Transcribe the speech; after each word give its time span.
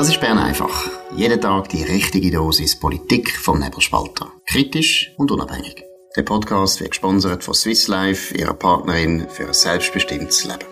Das 0.00 0.08
ist 0.08 0.18
Bern 0.18 0.38
einfach. 0.38 0.88
Jeden 1.14 1.42
Tag 1.42 1.68
die 1.68 1.82
richtige 1.82 2.30
Dosis 2.30 2.80
Politik 2.80 3.36
vom 3.36 3.58
Nebelspalter. 3.58 4.32
Kritisch 4.46 5.12
und 5.18 5.30
unabhängig. 5.30 5.84
Der 6.16 6.22
Podcast 6.22 6.80
wird 6.80 6.92
gesponsert 6.92 7.44
von 7.44 7.52
Swiss 7.52 7.86
Life, 7.86 8.34
ihrer 8.34 8.54
Partnerin 8.54 9.28
für 9.28 9.48
ein 9.48 9.52
selbstbestimmtes 9.52 10.44
Leben. 10.44 10.64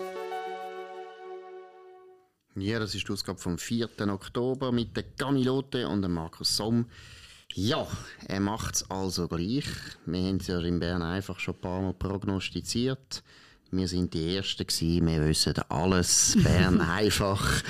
Ja, 2.55 2.79
das 2.79 2.95
ist 2.95 3.07
die 3.07 3.13
Ausgabe 3.13 3.37
vom 3.37 3.59
4. 3.59 3.89
Oktober 4.07 4.71
mit 4.71 4.97
der 4.97 5.03
Camilote 5.03 5.87
und 5.87 6.01
dem 6.01 6.15
Markus 6.15 6.57
Somm. 6.57 6.87
Ja, 7.53 7.85
er 8.27 8.39
macht 8.39 8.77
es 8.77 8.89
also 8.89 9.27
gleich. 9.27 9.67
Wir 10.07 10.21
haben 10.21 10.37
es 10.37 10.47
ja 10.47 10.59
in 10.59 10.79
Bern 10.79 11.03
einfach 11.03 11.37
schon 11.37 11.53
ein 11.53 11.61
paar 11.61 11.81
Mal 11.83 11.93
prognostiziert. 11.93 13.21
Wir 13.71 13.87
sind 13.87 14.13
die 14.13 14.35
Ersten 14.35 14.65
gewesen, 14.65 15.05
wir 15.05 15.25
wissen 15.27 15.53
alles. 15.69 16.35
Bern 16.43 16.81
einfach. 16.97 17.61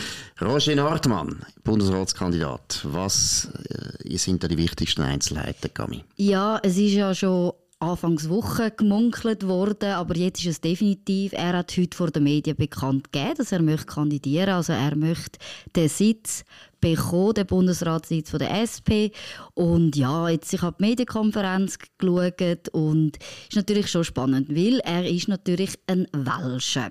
Roger 0.42 0.76
Nordmann, 0.76 1.42
Bundesratskandidat. 1.64 2.82
Was 2.84 3.50
äh, 4.06 4.18
sind 4.18 4.42
da 4.44 4.48
die 4.48 4.58
wichtigsten 4.58 5.02
Einzelheiten, 5.02 5.72
Gami? 5.74 6.06
Ja, 6.16 6.60
es 6.64 6.78
ist 6.78 6.94
ja 6.94 7.14
schon 7.14 7.52
Anfangs 7.82 8.28
Woche 8.28 8.72
gemunkelt 8.72 9.48
worden, 9.48 9.92
aber 9.92 10.18
jetzt 10.18 10.42
ist 10.42 10.48
es 10.48 10.60
definitiv. 10.60 11.32
Er 11.32 11.54
hat 11.54 11.78
heute 11.78 11.96
vor 11.96 12.12
den 12.12 12.24
Medien 12.24 12.58
bekannt 12.58 13.14
gegeben, 13.14 13.36
dass 13.38 13.54
er 13.54 13.62
möchte 13.62 13.86
kandidieren. 13.86 14.50
Also 14.50 14.74
er 14.74 14.98
möchte 14.98 15.40
den 15.78 15.88
Sitz 15.88 16.44
bekommen, 16.82 17.36
den 17.36 17.48
Bundesratssitz 17.48 18.32
von 18.32 18.40
der 18.40 18.52
SP. 18.68 19.16
Und 19.54 19.96
ja, 19.96 20.28
jetzt 20.28 20.54
ich 20.54 20.62
habe 20.62 20.76
die 20.78 20.90
Medienkonferenz 20.90 21.78
geschaut 21.98 22.68
und 22.74 23.18
ist 23.48 23.56
natürlich 23.56 23.88
schon 23.90 24.04
spannend, 24.04 24.50
weil 24.50 24.80
er 24.80 25.10
ist 25.10 25.30
natürlich 25.30 25.80
ein 25.88 26.06
Welscher. 26.12 26.90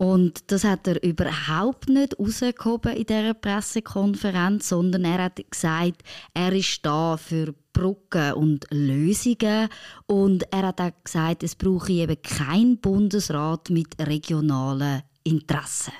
Und 0.00 0.50
das 0.50 0.64
hat 0.64 0.86
er 0.86 1.02
überhaupt 1.02 1.90
nicht 1.90 2.18
rausgehoben 2.18 2.96
in 2.96 3.04
dieser 3.04 3.34
Pressekonferenz, 3.34 4.70
sondern 4.70 5.04
er 5.04 5.24
hat 5.24 5.42
gesagt, 5.50 6.02
er 6.32 6.54
ist 6.54 6.86
da 6.86 7.18
für 7.18 7.54
Brücken 7.74 8.32
und 8.32 8.66
Lösungen. 8.70 9.68
Und 10.06 10.50
er 10.50 10.68
hat 10.68 10.80
auch 10.80 10.92
gesagt, 11.04 11.42
es 11.42 11.54
brauche 11.54 11.92
eben 11.92 12.16
keinen 12.22 12.78
Bundesrat 12.78 13.68
mit 13.68 13.88
regionalen 14.00 15.02
Interessen. 15.22 15.92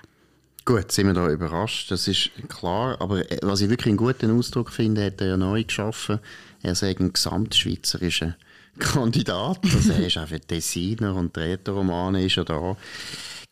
Gut, 0.64 0.90
sind 0.92 1.08
wir 1.08 1.14
da 1.14 1.30
überrascht, 1.30 1.90
das 1.90 2.08
ist 2.08 2.30
klar. 2.48 2.98
Aber 3.02 3.30
äh, 3.30 3.36
was 3.42 3.60
ich 3.60 3.68
wirklich 3.68 3.88
einen 3.88 3.98
guten 3.98 4.30
Ausdruck 4.30 4.70
finde, 4.70 5.04
hat 5.04 5.20
er 5.20 5.26
ja 5.26 5.36
neu 5.36 5.62
geschaffen. 5.62 6.20
Er 6.62 6.74
sagt 6.74 7.00
ein 7.00 7.12
gesamtschweizerischer 7.12 8.34
Kandidat. 8.78 9.58
Also 9.62 9.92
er 9.92 10.06
ist 10.06 10.16
auch 10.16 10.28
für 10.28 10.40
Designer 10.40 11.14
und 11.14 11.36
Rätoromane 11.36 12.24
ist 12.24 12.38
er 12.38 12.46
da. 12.46 12.78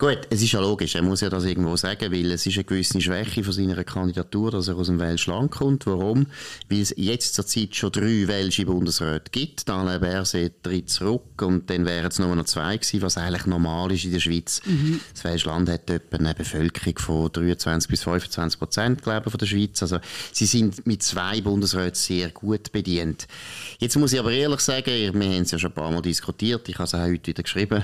Gut, 0.00 0.28
es 0.30 0.40
ist 0.42 0.52
ja 0.52 0.60
logisch, 0.60 0.94
er 0.94 1.02
muss 1.02 1.22
ja 1.22 1.28
das 1.28 1.44
irgendwo 1.44 1.74
sagen, 1.74 2.12
weil 2.12 2.30
es 2.30 2.46
ist 2.46 2.54
eine 2.54 2.62
gewisse 2.62 3.00
Schwäche 3.00 3.42
von 3.42 3.52
seiner 3.52 3.82
Kandidatur, 3.82 4.52
dass 4.52 4.68
er 4.68 4.76
aus 4.76 4.86
dem 4.86 5.00
Welsch 5.00 5.26
Land 5.26 5.50
kommt. 5.50 5.86
Warum? 5.86 6.28
Weil 6.68 6.82
es 6.82 6.94
jetzt 6.96 7.34
zur 7.34 7.44
Zeit 7.44 7.74
schon 7.74 7.90
drei 7.90 8.28
welsche 8.28 8.64
Bundesräte 8.64 9.28
gibt. 9.32 9.68
Alain 9.68 10.00
Berset 10.00 10.62
tritt 10.62 10.88
zurück 10.88 11.42
und 11.42 11.68
dann 11.68 11.84
wären 11.84 12.06
es 12.06 12.20
nur 12.20 12.32
noch 12.36 12.44
zwei 12.44 12.76
gewesen, 12.76 13.02
was 13.02 13.18
eigentlich 13.18 13.46
normal 13.46 13.90
ist 13.90 14.04
in 14.04 14.12
der 14.12 14.20
Schweiz. 14.20 14.62
Mhm. 14.64 15.00
Das 15.14 15.24
Welsche 15.24 15.48
Land 15.48 15.68
hat 15.68 15.90
etwa 15.90 16.16
eine 16.16 16.32
Bevölkerung 16.32 16.98
von 17.00 17.32
23 17.32 17.90
bis 17.90 18.04
25 18.04 18.56
Prozent, 18.56 19.02
glaube 19.02 19.24
ich, 19.26 19.32
von 19.32 19.38
der 19.38 19.46
Schweiz. 19.46 19.82
Also 19.82 19.98
sie 20.30 20.46
sind 20.46 20.86
mit 20.86 21.02
zwei 21.02 21.40
Bundesräten 21.40 21.96
sehr 21.96 22.28
gut 22.28 22.70
bedient. 22.70 23.26
Jetzt 23.80 23.96
muss 23.96 24.12
ich 24.12 24.20
aber 24.20 24.30
ehrlich 24.30 24.60
sagen, 24.60 24.86
wir 24.86 25.10
haben 25.10 25.42
es 25.42 25.50
ja 25.50 25.58
schon 25.58 25.72
ein 25.72 25.74
paar 25.74 25.90
Mal 25.90 26.02
diskutiert, 26.02 26.68
ich 26.68 26.76
habe 26.76 26.84
es 26.84 26.94
auch 26.94 27.00
heute 27.00 27.26
wieder 27.26 27.42
geschrieben, 27.42 27.82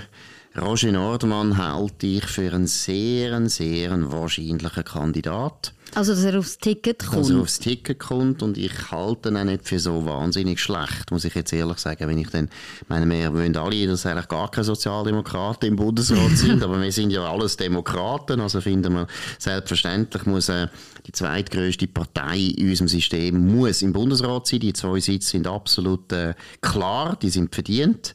Roger 0.56 0.92
Nordmann 0.92 1.56
halte 1.56 2.06
ich 2.06 2.27
für 2.27 2.52
einen 2.52 2.69
sehr, 2.69 3.48
sehr 3.48 4.12
wahrscheinlichen 4.12 4.84
Kandidat. 4.84 5.72
Also, 5.96 6.12
dass 6.12 6.22
er 6.22 6.38
aufs 6.38 6.58
Ticket 6.58 7.05
kommt? 7.05 7.22
Dass 7.22 7.30
er 7.30 7.41
aufs 7.41 7.58
Ticket 7.58 7.98
kommt 7.98 8.41
und 8.41 8.56
ich 8.56 8.92
halte 8.92 9.30
ihn 9.30 9.36
auch 9.36 9.44
nicht 9.44 9.66
für 9.66 9.80
so 9.80 10.06
wahnsinnig 10.06 10.61
schlecht, 10.61 11.11
muss 11.11 11.24
ich 11.24 11.34
jetzt 11.34 11.52
ehrlich 11.52 11.79
sagen. 11.79 12.08
Wenn 12.08 12.18
ich 12.18 12.30
dann, 12.30 12.48
meine, 12.86 13.08
wir 13.11 13.34
wollen 13.34 13.56
alle, 13.56 13.86
dass 13.89 14.06
eigentlich 14.06 14.29
gar 14.29 14.48
keine 14.48 14.64
Sozialdemokraten 14.64 15.68
im 15.68 15.77
Bundesrat 15.77 16.36
sind, 16.36 16.62
aber 16.64 16.80
wir 16.80 16.92
sind 16.92 17.11
ja 17.11 17.24
alles 17.24 17.56
Demokraten, 17.56 18.40
also 18.40 18.61
finden 18.61 18.95
wir, 18.95 19.08
selbstverständlich 19.39 20.24
muss 20.24 20.48
äh, 20.48 20.68
die 21.06 21.12
zweitgrößte 21.12 21.89
Partei 21.89 22.39
in 22.56 22.70
unserem 22.70 22.89
System 22.89 23.56
muss 23.56 23.83
im 23.83 23.92
Bundesrat 23.92 24.46
sein. 24.46 24.61
Die 24.61 24.73
zwei 24.73 25.00
Sitze 25.00 25.30
sind 25.30 25.48
absolut 25.48 26.12
äh, 26.12 26.34
klar, 26.61 27.17
die 27.20 27.30
sind 27.30 27.52
verdient. 27.52 28.14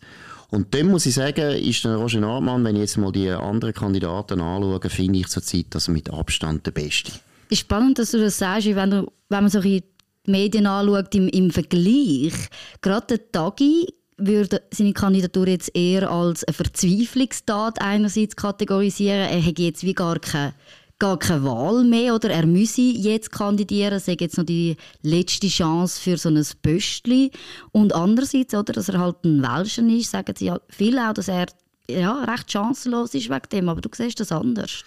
Und 0.51 0.73
dann 0.73 0.87
muss 0.87 1.05
ich 1.05 1.13
sagen, 1.13 1.51
ist 1.51 1.83
der 1.85 1.95
Roger 1.95 2.21
Nordmann, 2.21 2.63
wenn 2.63 2.75
ich 2.75 2.81
jetzt 2.81 2.97
mal 2.97 3.11
die 3.11 3.29
anderen 3.29 3.73
Kandidaten 3.73 4.41
anschaue, 4.41 4.89
finde 4.89 5.19
ich 5.19 5.27
zurzeit 5.27 5.67
das 5.69 5.87
mit 5.87 6.09
Abstand 6.09 6.65
der 6.65 6.71
Beste. 6.71 7.11
Ist 7.49 7.59
spannend, 7.59 7.99
dass 7.99 8.11
du 8.11 8.19
das 8.19 8.37
sagst, 8.37 8.67
wenn, 8.67 8.89
du, 8.89 9.11
wenn 9.29 9.43
man 9.43 9.49
so 9.49 9.61
die 9.61 9.83
Medien 10.25 10.67
anschaut 10.67 11.13
im, 11.15 11.27
im 11.27 11.51
Vergleich. 11.51 12.33
Gerade 12.81 13.07
der 13.07 13.31
Tagi 13.31 13.87
würde 14.17 14.61
seine 14.71 14.93
Kandidatur 14.93 15.47
jetzt 15.47 15.75
eher 15.75 16.11
als 16.11 16.43
eine 16.43 16.53
Verzweiflungstat 16.53 17.81
einerseits 17.81 18.35
kategorisieren. 18.35 19.29
Er 19.29 19.39
hätte 19.39 19.61
jetzt 19.63 19.83
wie 19.83 19.93
gar 19.93 20.19
keine 20.19 20.53
gar 20.99 21.17
keine 21.17 21.43
Wahl 21.45 21.83
mehr 21.85 22.13
oder 22.13 22.29
er 22.29 22.45
müsse 22.45 22.81
jetzt 22.81 23.31
kandidieren, 23.31 23.99
sei 23.99 24.17
jetzt 24.19 24.37
noch 24.37 24.45
die 24.45 24.75
letzte 25.01 25.47
Chance 25.47 25.99
für 25.99 26.17
so 26.17 26.29
ein 26.29 26.45
Pöstli 26.61 27.31
und 27.71 27.95
andererseits, 27.95 28.53
oder, 28.53 28.73
dass 28.73 28.89
er 28.89 28.99
halt 28.99 29.23
ein 29.23 29.41
Welschen 29.41 29.89
ist, 29.89 30.11
sagen 30.11 30.33
sie 30.37 30.45
ja 30.45 30.59
viele 30.69 31.09
auch, 31.09 31.13
dass 31.13 31.29
er 31.29 31.47
ja, 31.89 32.23
recht 32.25 32.51
chancenlos 32.51 33.13
ist 33.15 33.29
wegen 33.29 33.49
dem, 33.51 33.69
aber 33.69 33.81
du 33.81 33.89
siehst 33.91 34.19
das 34.19 34.31
anders. 34.31 34.83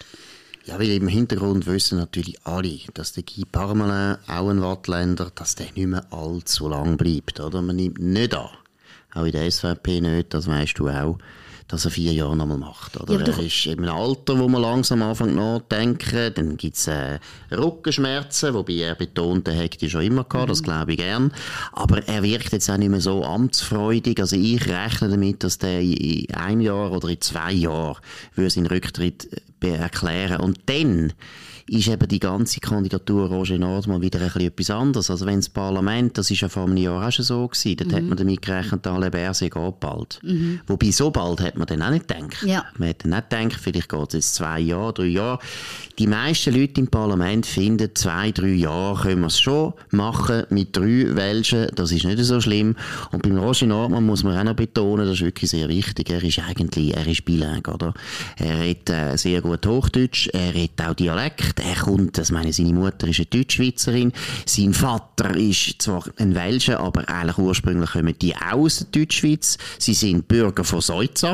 Ja, 0.65 0.79
weil 0.79 0.91
im 0.91 1.09
Hintergrund 1.09 1.65
wissen 1.65 1.97
natürlich 1.97 2.37
alle, 2.45 2.79
dass 2.93 3.11
der 3.11 3.23
Guy 3.23 3.43
Parmelin, 3.43 4.17
auch 4.27 4.47
ein 4.47 4.61
Wattländer, 4.61 5.29
dass 5.35 5.55
der 5.55 5.65
nicht 5.75 5.87
mehr 5.87 6.05
allzu 6.13 6.69
lang 6.69 6.95
bleibt, 6.95 7.41
oder? 7.41 7.61
Man 7.61 7.75
nimmt 7.75 7.99
nicht 7.99 8.33
an. 8.33 8.47
Auch 9.13 9.25
in 9.25 9.33
der 9.33 9.51
SVP 9.51 9.99
nicht, 9.99 10.33
das 10.33 10.47
weißt 10.47 10.79
du 10.79 10.87
auch 10.87 11.17
dass 11.67 11.85
er 11.85 11.91
vier 11.91 12.13
Jahre 12.13 12.35
nochmal 12.35 12.57
macht. 12.57 12.99
Oder? 12.99 13.19
Ja, 13.19 13.25
er 13.25 13.39
ist 13.39 13.65
im 13.65 13.83
Alter, 13.85 14.37
wo 14.37 14.47
man 14.47 14.61
langsam 14.61 15.01
anfängt 15.01 15.35
nachzudenken. 15.35 16.33
Dann 16.35 16.57
gibt 16.57 16.77
es 16.77 16.87
äh, 16.87 17.19
Rückenschmerzen, 17.51 18.53
wobei 18.53 18.73
er 18.73 18.95
betont, 18.95 19.47
er 19.47 19.55
hätte 19.55 19.77
die 19.77 19.89
schon 19.89 20.03
immer 20.03 20.23
gehabt, 20.23 20.47
mhm. 20.47 20.51
das 20.51 20.63
glaube 20.63 20.91
ich 20.93 20.97
gern. 20.97 21.33
Aber 21.71 22.07
er 22.07 22.23
wirkt 22.23 22.51
jetzt 22.51 22.69
auch 22.69 22.77
nicht 22.77 22.89
mehr 22.89 23.01
so 23.01 23.23
amtsfreudig. 23.23 24.19
Also 24.19 24.35
ich 24.35 24.67
rechne 24.67 25.09
damit, 25.09 25.43
dass 25.43 25.57
der 25.57 25.81
in 25.81 26.33
einem 26.33 26.61
Jahr 26.61 26.91
oder 26.91 27.09
in 27.09 27.21
zwei 27.21 27.51
Jahren 27.51 27.97
seinen 28.35 28.67
Rücktritt 28.67 29.29
äh, 29.63 29.69
erklären 29.69 30.41
Und 30.41 30.59
dann 30.65 31.13
ist 31.67 31.87
eben 31.87 32.07
die 32.07 32.19
ganze 32.19 32.59
Kandidatur 32.59 33.27
Roger 33.29 33.57
Nordmann 33.57 34.01
wieder 34.01 34.19
ein 34.19 34.25
bisschen 34.25 34.47
etwas 34.47 34.69
anderes. 34.69 35.09
Also 35.09 35.25
wenn 35.25 35.37
das 35.39 35.49
Parlament, 35.49 36.17
das 36.17 36.29
ist 36.29 36.41
ja 36.41 36.49
vor 36.49 36.65
einem 36.65 36.77
Jahr 36.77 37.07
auch 37.07 37.11
schon 37.11 37.25
so 37.25 37.47
gewesen, 37.47 37.77
dort 37.77 37.91
mhm. 37.91 37.95
hat 37.95 38.03
man 38.03 38.17
damit 38.17 38.41
gerechnet, 38.41 38.87
alle 38.87 39.09
Berse 39.09 39.49
geht 39.49 39.79
bald. 39.79 40.19
Mhm. 40.23 40.59
Wobei 40.67 40.91
so 40.91 41.11
bald 41.11 41.41
hat 41.41 41.52
man 41.57 41.67
dann 41.67 41.81
auch 41.81 41.89
nicht 41.89 42.07
gedacht. 42.07 42.43
Ja. 42.43 42.65
Man 42.77 42.89
hat 42.89 43.03
dann 43.03 43.11
nicht 43.11 43.29
gedacht, 43.29 43.59
vielleicht 43.61 43.89
geht 43.89 44.07
es 44.09 44.13
jetzt 44.13 44.35
zwei 44.35 44.59
Jahre, 44.59 44.93
drei 44.93 45.05
Jahre. 45.05 45.39
Die 45.99 46.07
meisten 46.07 46.53
Leute 46.53 46.81
im 46.81 46.87
Parlament 46.87 47.45
finden, 47.45 47.89
zwei, 47.93 48.31
drei 48.31 48.47
Jahre 48.47 49.01
können 49.01 49.21
wir 49.21 49.27
es 49.27 49.39
schon 49.39 49.73
machen 49.91 50.43
mit 50.49 50.75
drei 50.75 51.15
Welschen, 51.15 51.67
das 51.75 51.91
ist 51.91 52.05
nicht 52.05 52.23
so 52.23 52.41
schlimm. 52.41 52.75
Und 53.11 53.21
beim 53.21 53.37
Roger 53.37 53.67
Nordmann 53.67 54.05
muss 54.05 54.23
man 54.23 54.37
auch 54.37 54.43
noch 54.43 54.55
betonen, 54.55 55.05
das 55.05 55.15
ist 55.15 55.25
wirklich 55.25 55.51
sehr 55.51 55.69
wichtig, 55.69 56.09
er 56.09 56.23
ist 56.23 56.39
eigentlich, 56.39 56.95
er 56.95 57.05
ist 57.05 57.25
bilang, 57.25 57.65
oder? 57.67 57.93
Er 58.37 58.59
redet 58.59 58.89
äh, 58.89 59.17
sehr 59.17 59.41
gut 59.41 59.65
Hochdeutsch, 59.65 60.29
er 60.33 60.53
redet 60.53 60.81
auch 60.81 60.93
Dialekt, 60.93 61.59
er 61.59 61.75
kommt, 61.75 62.17
das 62.17 62.31
meine, 62.31 62.51
seine 62.53 62.73
Mutter 62.73 63.07
ist 63.07 63.19
eine 63.19 63.25
Deutschschweizerin, 63.27 64.13
sein 64.45 64.73
Vater 64.73 65.35
ist 65.35 65.81
zwar 65.81 66.03
ein 66.17 66.35
Welscher, 66.35 66.79
aber 66.79 67.07
eigentlich 67.07 67.37
ursprünglich 67.37 67.91
kommen 67.91 68.15
die 68.21 68.35
aus 68.35 68.79
der 68.79 68.87
Deutschschweiz. 69.01 69.57
Sie 69.77 69.93
sind 69.93 70.27
Bürger 70.27 70.63
von 70.63 70.81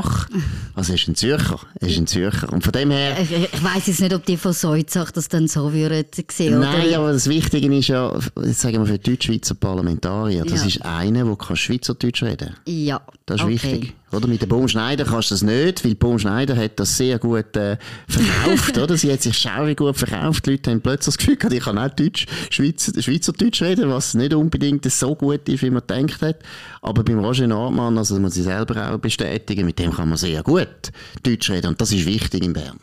Seutzach. 0.09 0.27
Also 0.75 0.91
er 0.93 0.95
ist 0.95 1.07
ein 1.07 1.15
Zürcher. 1.15 1.59
Er 1.79 1.87
ist 1.87 1.97
ein 1.97 2.07
Zürcher. 2.07 2.51
Und 2.51 2.63
von 2.63 2.71
dem 2.71 2.91
her... 2.91 3.17
Ich, 3.21 3.63
weiss 3.63 3.87
jetzt 3.87 4.01
nicht, 4.01 4.13
ob 4.13 4.25
die 4.25 4.37
von 4.37 4.53
Seutzach 4.53 5.11
das 5.11 5.27
dann 5.29 5.47
so 5.47 5.73
würden 5.73 6.05
sehen, 6.31 6.59
Nein, 6.59 6.87
oder? 6.87 6.97
aber 6.99 7.13
das 7.13 7.27
Wichtige 7.29 7.73
ist 7.75 7.87
ja, 7.87 8.13
jetzt 8.43 8.61
sagen 8.61 8.79
wir 8.79 8.85
für 8.85 8.99
die 8.99 9.11
Deutschschweizer 9.11 9.55
Parlamentarier, 9.55 10.43
das 10.45 10.61
ja. 10.61 10.67
ist 10.67 10.81
einer, 10.83 11.23
der 11.23 11.55
Schweizerdeutsch 11.55 12.23
reden 12.23 12.49
kann. 12.49 12.55
Ja, 12.65 13.01
Das 13.25 13.37
ist 13.37 13.43
okay. 13.43 13.53
wichtig. 13.53 13.93
Oder 14.11 14.27
mit 14.27 14.41
der 14.41 14.47
Baum 14.47 14.67
Schneider 14.67 15.05
kannst 15.05 15.29
du 15.29 15.35
das 15.35 15.43
nicht, 15.43 15.85
weil 15.85 15.95
Baum 15.95 16.17
Schneider 16.17 16.55
hat 16.55 16.79
das 16.79 16.97
sehr 16.97 17.19
gut 17.19 17.55
äh, 17.55 17.77
verkauft, 18.07 18.77
oder? 18.77 18.97
Sie 18.97 19.11
hat 19.11 19.21
sich 19.21 19.37
schaurig 19.37 19.77
gut 19.77 19.97
verkauft. 19.97 20.45
Die 20.45 20.51
Leute 20.51 20.71
haben 20.71 20.81
plötzlich 20.81 21.15
das 21.15 21.17
Gefühl 21.17 21.35
gehabt, 21.35 21.53
ich 21.53 21.63
kann 21.63 21.77
auch 21.77 21.89
Deutsch, 21.89 22.25
Schweizer, 22.49 22.99
Schweizerdeutsch 23.01 23.61
reden, 23.61 23.89
was 23.89 24.15
nicht 24.15 24.33
unbedingt 24.33 24.89
so 24.91 25.15
gut 25.15 25.47
ist, 25.47 25.61
wie 25.61 25.69
man 25.69 25.83
denkt 25.87 26.21
hat. 26.21 26.37
Aber 26.81 27.03
beim 27.03 27.19
Roger 27.19 27.47
Nordmann, 27.47 27.97
also 27.97 28.19
muss 28.19 28.37
ich 28.37 28.43
selber 28.43 28.91
auch 28.91 28.97
bestätigen, 28.97 29.65
mit 29.65 29.77
dem 29.79 29.91
kann 29.93 30.09
man 30.09 30.17
sehr 30.17 30.41
gut 30.43 30.91
Deutsch 31.23 31.49
reden. 31.49 31.67
Und 31.67 31.81
das 31.81 31.91
ist 31.91 32.05
wichtig 32.05 32.43
in 32.43 32.53
Bern. 32.53 32.79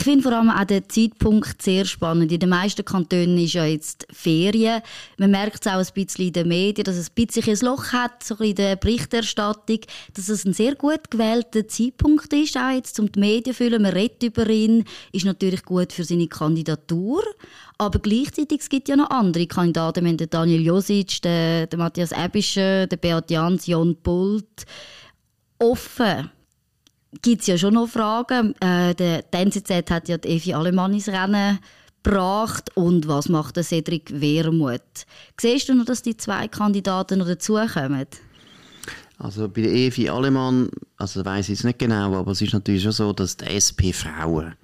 Ich 0.00 0.04
finde 0.04 0.22
vor 0.22 0.32
allem 0.32 0.48
auch 0.48 0.64
den 0.64 0.88
Zeitpunkt 0.88 1.60
sehr 1.60 1.84
spannend. 1.84 2.32
In 2.32 2.38
den 2.38 2.48
meisten 2.48 2.86
Kantonen 2.86 3.36
ist 3.36 3.52
ja 3.52 3.66
jetzt 3.66 4.06
Ferien. 4.10 4.80
Man 5.18 5.30
merkt 5.30 5.66
es 5.66 5.70
auch 5.70 5.76
ein 5.76 5.86
bisschen 5.92 6.28
in 6.28 6.32
den 6.32 6.48
Medien, 6.48 6.84
dass 6.84 6.96
es 6.96 7.10
ein 7.10 7.26
bisschen 7.26 7.42
ein 7.46 7.66
Loch 7.66 7.92
hat, 7.92 8.24
so 8.24 8.34
in 8.36 8.54
der 8.54 8.76
Berichterstattung, 8.76 9.80
dass 10.14 10.30
es 10.30 10.46
ein 10.46 10.54
sehr 10.54 10.74
gut 10.74 11.10
gewählter 11.10 11.68
Zeitpunkt 11.68 12.32
ist, 12.32 12.56
auch 12.56 12.70
jetzt, 12.74 12.98
um 12.98 13.12
die 13.12 13.20
Medien 13.20 13.54
zu 13.54 13.62
füllen. 13.62 13.82
Man 13.82 13.92
redet 13.92 14.22
über 14.22 14.48
ihn, 14.48 14.84
ist 15.12 15.26
natürlich 15.26 15.64
gut 15.64 15.92
für 15.92 16.04
seine 16.04 16.28
Kandidatur. 16.28 17.22
Aber 17.76 17.98
gleichzeitig 17.98 18.60
es 18.60 18.70
gibt 18.70 18.88
ja 18.88 18.96
noch 18.96 19.10
andere 19.10 19.46
Kandidaten. 19.46 20.02
Wir 20.06 20.26
Daniel 20.26 20.62
Josic, 20.62 21.20
den, 21.20 21.68
den 21.68 21.78
Matthias 21.78 22.12
Ebischer, 22.12 22.86
den 22.86 22.98
Beat 23.00 23.30
Jans, 23.30 23.66
Jon 23.66 23.94
Pult. 24.02 24.64
Offen 25.58 26.30
gibt 27.22 27.42
es 27.42 27.46
ja 27.46 27.58
schon 27.58 27.74
noch 27.74 27.88
Fragen. 27.88 28.54
Äh, 28.60 28.94
der, 28.94 29.22
die 29.22 29.36
NZZ 29.36 29.90
hat 29.90 30.08
ja 30.08 30.18
die 30.18 30.28
Evi 30.28 30.54
Alemann 30.54 30.94
ins 30.94 31.08
Rennen 31.08 31.58
gebracht. 32.02 32.70
Und 32.74 33.08
was 33.08 33.28
macht 33.28 33.56
der 33.56 33.64
Cedric 33.64 34.20
Wermuth? 34.20 35.06
Siehst 35.38 35.68
du 35.68 35.74
noch, 35.74 35.84
dass 35.84 36.02
die 36.02 36.16
zwei 36.16 36.48
Kandidaten 36.48 37.18
noch 37.18 37.26
dazukommen? 37.26 38.06
Also 39.18 39.48
bei 39.48 39.62
der 39.62 39.72
Evi 39.72 40.08
Alemann, 40.08 40.70
also 41.00 41.24
weiß 41.24 41.48
ich 41.48 41.58
es 41.58 41.64
nicht 41.64 41.78
genau, 41.78 42.14
aber 42.14 42.32
es 42.32 42.42
ist 42.42 42.52
natürlich 42.52 42.82
schon 42.82 42.92
so, 42.92 43.12
dass 43.12 43.36
die 43.36 43.46
SP-Frauen 43.46 44.54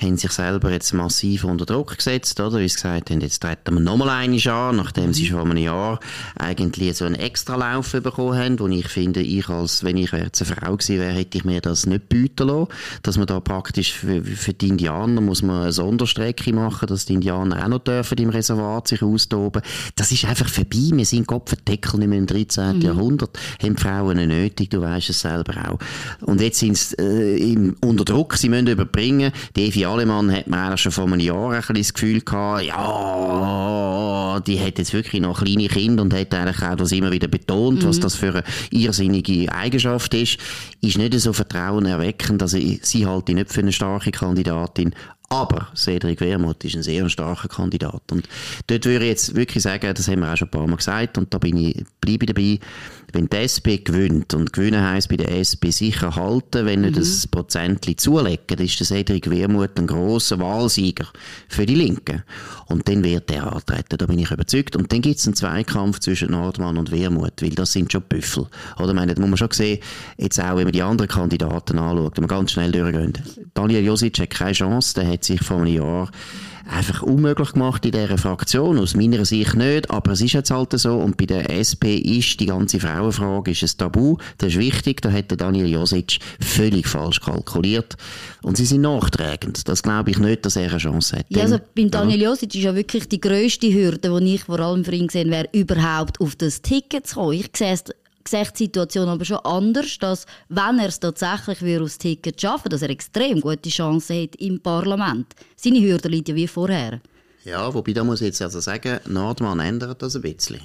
haben 0.00 0.16
sich 0.16 0.30
selber 0.30 0.70
jetzt 0.70 0.92
massiv 0.92 1.44
unter 1.44 1.66
Druck 1.66 1.96
gesetzt, 1.96 2.38
oder? 2.38 2.60
Wie 2.60 2.68
sie 2.68 2.76
gesagt 2.76 3.10
haben, 3.10 3.20
jetzt 3.20 3.40
treten 3.40 3.74
wir 3.74 3.80
nochmal 3.80 4.10
eine 4.10 4.38
an, 4.52 4.76
nachdem 4.76 5.12
sie 5.12 5.24
mhm. 5.24 5.26
schon 5.26 5.38
vor 5.38 5.50
einem 5.50 5.56
Jahr 5.56 5.98
eigentlich 6.36 6.96
so 6.96 7.04
einen 7.04 7.16
Extralauf 7.16 7.90
bekommen 7.92 8.38
haben, 8.38 8.60
wo 8.60 8.68
ich 8.68 8.86
finde, 8.88 9.20
ich 9.20 9.48
als, 9.48 9.82
wenn 9.82 9.96
ich 9.96 10.12
jetzt 10.12 10.40
eine 10.42 10.54
Frau 10.54 10.76
gewesen 10.76 10.98
wäre, 10.98 11.12
hätte 11.12 11.38
ich 11.38 11.44
mir 11.44 11.60
das 11.60 11.86
nicht 11.86 12.08
bieten 12.08 12.46
lassen, 12.46 12.68
dass 13.02 13.18
man 13.18 13.26
da 13.26 13.40
praktisch 13.40 13.92
für, 13.92 14.22
für 14.22 14.52
die 14.52 14.68
Indianer 14.68 15.20
muss 15.20 15.42
man 15.42 15.62
eine 15.62 15.72
Sonderstrecke 15.72 16.52
machen, 16.52 16.86
dass 16.86 17.06
die 17.06 17.14
Indianer 17.14 17.64
auch 17.64 17.68
noch 17.68 17.80
dürfen 17.80 18.18
im 18.18 18.30
Reservat 18.30 18.88
sich 18.88 19.02
austoben. 19.02 19.62
Das 19.96 20.12
ist 20.12 20.24
einfach 20.24 20.48
vorbei. 20.48 20.90
Wir 20.92 21.06
sind 21.06 21.26
Kopfendeckel 21.26 21.98
nicht 21.98 22.08
mehr 22.08 22.18
im 22.18 22.26
13. 22.26 22.76
Mhm. 22.76 22.82
Jahrhundert, 22.82 23.36
haben 23.60 23.74
die 23.74 23.82
Frauen 23.82 24.16
nicht 24.16 24.28
nötig, 24.28 24.70
du 24.70 24.80
weißt 24.80 25.10
es 25.10 25.20
selber 25.20 25.54
auch. 25.67 25.67
Und 26.20 26.40
jetzt 26.40 26.58
sind 26.58 26.76
sie 26.76 26.96
äh, 26.96 27.72
unter 27.80 28.04
Druck, 28.04 28.34
sie 28.34 28.48
müssen 28.48 28.68
überbringen. 28.68 29.32
Die 29.56 29.66
Evi 29.66 29.84
Alemann 29.84 30.32
hat 30.32 30.46
man 30.48 30.60
eigentlich 30.60 30.80
schon 30.80 30.92
vor 30.92 31.06
einem 31.06 31.20
Jahr 31.20 31.52
ein 31.52 31.74
das 31.74 31.92
Gefühl 31.92 32.20
gehabt, 32.20 32.64
ja, 32.64 34.40
die 34.46 34.60
hat 34.60 34.78
jetzt 34.78 34.92
wirklich 34.92 35.20
noch 35.20 35.42
kleine 35.42 35.68
Kinder 35.68 36.02
und 36.02 36.14
hat 36.14 36.34
eigentlich 36.34 36.62
auch 36.62 36.76
das 36.76 36.92
immer 36.92 37.10
wieder 37.10 37.28
betont, 37.28 37.82
mhm. 37.82 37.88
was 37.88 38.00
das 38.00 38.14
für 38.14 38.30
eine 38.30 38.44
irrsinnige 38.70 39.52
Eigenschaft 39.52 40.14
ist, 40.14 40.38
ist 40.80 40.98
nicht 40.98 41.18
so 41.18 41.32
vertrauenerweckend, 41.32 42.42
also 42.42 42.58
sie 42.58 43.06
halte 43.06 43.32
ich 43.32 43.36
nicht 43.36 43.52
für 43.52 43.60
eine 43.60 43.72
starke 43.72 44.10
Kandidatin, 44.10 44.94
aber 45.28 45.68
Cedric 45.74 46.20
Wermuth 46.20 46.64
ist 46.64 46.76
ein 46.76 46.82
sehr 46.82 47.08
starker 47.08 47.48
Kandidat. 47.48 48.02
Und 48.10 48.28
dort 48.66 48.84
würde 48.86 49.04
ich 49.04 49.10
jetzt 49.10 49.34
wirklich 49.34 49.62
sagen, 49.62 49.92
das 49.94 50.08
haben 50.08 50.20
wir 50.20 50.32
auch 50.32 50.36
schon 50.36 50.48
ein 50.48 50.50
paar 50.50 50.66
Mal 50.66 50.76
gesagt, 50.76 51.18
und 51.18 51.32
da 51.34 51.38
bin 51.38 51.56
ich, 51.56 51.84
bleibe 52.00 52.24
ich 52.24 52.32
dabei, 52.32 52.58
wenn 53.12 53.28
die 53.28 53.36
SP 53.40 53.80
gewinnt, 53.84 54.34
und 54.34 54.52
gewinnen 54.52 54.82
heisst 54.82 55.08
bei 55.08 55.16
der 55.16 55.30
SP 55.40 55.72
sicher 55.72 56.14
halten, 56.14 56.66
wenn 56.66 56.82
nicht 56.82 56.94
mhm. 56.94 57.00
das 57.00 57.26
Prozentli 57.26 57.96
zulegen, 57.96 58.44
dann 58.48 58.66
ist 58.66 58.78
der 58.80 58.86
Cedric 58.86 59.30
Wermuth 59.30 59.78
ein 59.78 59.86
grosser 59.86 60.38
Wahlsieger 60.38 61.06
für 61.48 61.64
die 61.64 61.74
Linken. 61.74 62.22
Und 62.66 62.86
dann 62.88 63.02
wird 63.02 63.30
er 63.30 63.50
antreten, 63.50 63.96
da 63.96 64.06
bin 64.06 64.18
ich 64.18 64.30
überzeugt. 64.30 64.76
Und 64.76 64.92
dann 64.92 65.00
gibt 65.00 65.18
es 65.18 65.26
einen 65.26 65.36
Zweikampf 65.36 66.00
zwischen 66.00 66.32
Nordmann 66.32 66.76
und 66.76 66.90
Wermuth, 66.90 67.40
weil 67.40 67.50
das 67.50 67.72
sind 67.72 67.90
schon 67.90 68.02
Büffel. 68.02 68.46
Oder, 68.78 68.92
meine, 68.92 69.14
das 69.14 69.20
muss 69.20 69.30
man 69.30 69.38
schon 69.38 69.50
sehen, 69.52 69.78
jetzt 70.18 70.38
auch, 70.38 70.56
wenn 70.56 70.64
man 70.64 70.72
die 70.72 70.82
anderen 70.82 71.08
Kandidaten 71.08 71.78
anschaut, 71.78 72.16
wenn 72.16 72.22
man 72.22 72.28
ganz 72.28 72.52
schnell 72.52 72.72
durchgehen. 72.72 73.14
Daniel 73.54 73.84
Josic 73.84 74.18
hat 74.18 74.30
keine 74.30 74.52
Chance, 74.52 74.94
der 74.94 75.08
hat 75.08 75.17
sich 75.24 75.40
vor 75.42 75.58
einem 75.58 75.74
Jahr 75.74 76.10
einfach 76.68 77.02
unmöglich 77.02 77.52
gemacht 77.52 77.84
in 77.84 77.92
dieser 77.92 78.18
Fraktion. 78.18 78.78
Aus 78.78 78.94
meiner 78.94 79.24
Sicht 79.24 79.54
nicht, 79.54 79.90
aber 79.90 80.12
es 80.12 80.20
ist 80.20 80.34
jetzt 80.34 80.50
halt 80.50 80.72
so. 80.78 80.96
Und 80.96 81.16
bei 81.16 81.26
der 81.26 81.50
SP 81.50 81.96
ist 81.96 82.38
die 82.40 82.46
ganze 82.46 82.78
Frauenfrage 82.78 83.52
ist 83.52 83.62
ein 83.62 83.78
Tabu. 83.78 84.18
Das 84.38 84.50
ist 84.50 84.58
wichtig. 84.58 85.00
Da 85.00 85.10
hat 85.10 85.40
Daniel 85.40 85.66
Josic 85.66 86.18
völlig 86.40 86.86
falsch 86.86 87.20
kalkuliert. 87.20 87.96
Und 88.42 88.56
sie 88.56 88.66
sind 88.66 88.82
nachträgend. 88.82 89.66
Das 89.68 89.82
glaube 89.82 90.10
ich 90.10 90.18
nicht, 90.18 90.44
dass 90.44 90.56
er 90.56 90.70
eine 90.70 90.78
Chance 90.78 91.18
hat. 91.18 91.26
Ja, 91.30 91.42
also 91.42 91.58
beim 91.74 91.90
Daniel 91.90 92.22
Josic 92.22 92.54
ist 92.54 92.62
ja 92.62 92.74
wirklich 92.74 93.08
die 93.08 93.20
grösste 93.20 93.72
Hürde, 93.72 94.20
die 94.20 94.34
ich 94.34 94.44
vor 94.44 94.60
allem 94.60 94.84
für 94.84 94.92
ihn 94.92 95.06
gesehen 95.06 95.30
wäre, 95.30 95.48
überhaupt 95.52 96.20
auf 96.20 96.36
das 96.36 96.62
Ticket 96.62 97.06
zu 97.06 97.16
kommen. 97.16 97.32
Ich 97.32 97.50
sehe 97.56 97.72
es 97.72 97.84
sehe 98.28 98.44
die 98.44 98.64
Situation 98.64 99.08
aber 99.08 99.24
schon 99.24 99.38
anders, 99.38 99.98
dass 99.98 100.26
wenn 100.48 100.78
er 100.78 100.88
es 100.88 101.00
tatsächlich 101.00 101.62
würde 101.62 101.84
aufs 101.84 101.98
Ticket 101.98 102.40
schaffen 102.40 102.70
dass 102.70 102.82
er 102.82 102.90
extrem 102.90 103.40
gute 103.40 103.70
Chancen 103.70 104.22
hat 104.22 104.36
im 104.36 104.60
Parlament. 104.60 105.34
Seine 105.56 105.80
Hürde 105.80 106.08
liegt 106.08 106.28
ja 106.28 106.34
wie 106.34 106.46
vorher. 106.46 107.00
Ja, 107.44 107.72
wobei 107.72 107.92
da 107.92 108.04
muss 108.04 108.20
ich 108.20 108.28
jetzt 108.28 108.42
also 108.42 108.60
sagen, 108.60 109.00
Nordmann 109.06 109.60
ändert 109.60 110.02
das 110.02 110.16
ein 110.16 110.22
bisschen. 110.22 110.60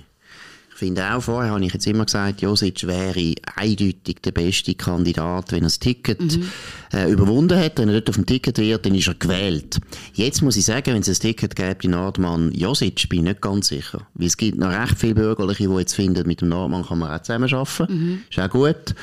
Ich 0.83 0.87
finde 0.87 1.15
auch, 1.15 1.21
vorher 1.21 1.53
habe 1.53 1.63
ich 1.63 1.71
jetzt 1.71 1.87
immer 1.87 2.03
gesagt, 2.03 2.41
Josic 2.41 2.85
wäre 2.85 3.35
eindeutig 3.55 4.17
der 4.21 4.31
beste 4.31 4.75
Kandidat, 4.75 5.53
wenn 5.53 5.61
er 5.61 5.67
das 5.67 5.79
Ticket 5.79 6.19
mhm. 6.19 6.49
äh, 6.93 7.09
überwunden 7.09 7.57
hat. 7.57 7.79
Wenn 7.79 7.87
er 7.87 8.01
dort 8.01 8.09
auf 8.09 8.15
dem 8.15 8.25
Ticket 8.25 8.57
wird, 8.57 8.85
dann 8.85 8.93
ist 8.93 9.07
er 9.07 9.13
gewählt. 9.13 9.79
Jetzt 10.13 10.41
muss 10.41 10.57
ich 10.57 10.65
sagen, 10.65 10.93
wenn 10.93 11.01
es 11.01 11.07
ein 11.07 11.15
Ticket 11.15 11.55
gibt 11.55 11.85
in 11.85 11.91
Nordmann 11.91 12.51
Josic, 12.51 13.07
bin 13.07 13.19
ich 13.19 13.25
nicht 13.25 13.41
ganz 13.41 13.69
sicher. 13.69 14.05
Weil 14.13 14.27
es 14.27 14.35
gibt 14.35 14.57
noch 14.57 14.71
recht 14.71 14.99
viele 14.99 15.15
Bürgerliche, 15.15 15.69
die 15.69 15.75
jetzt 15.75 15.95
finden, 15.95 16.27
mit 16.27 16.41
dem 16.41 16.49
Nordmann 16.49 16.85
kann 16.85 16.99
man 16.99 17.11
auch 17.11 17.21
zusammenarbeiten. 17.21 17.85
Mhm. 17.87 18.19
Ist 18.29 18.39
auch 18.39 18.49
gut. 18.49 18.93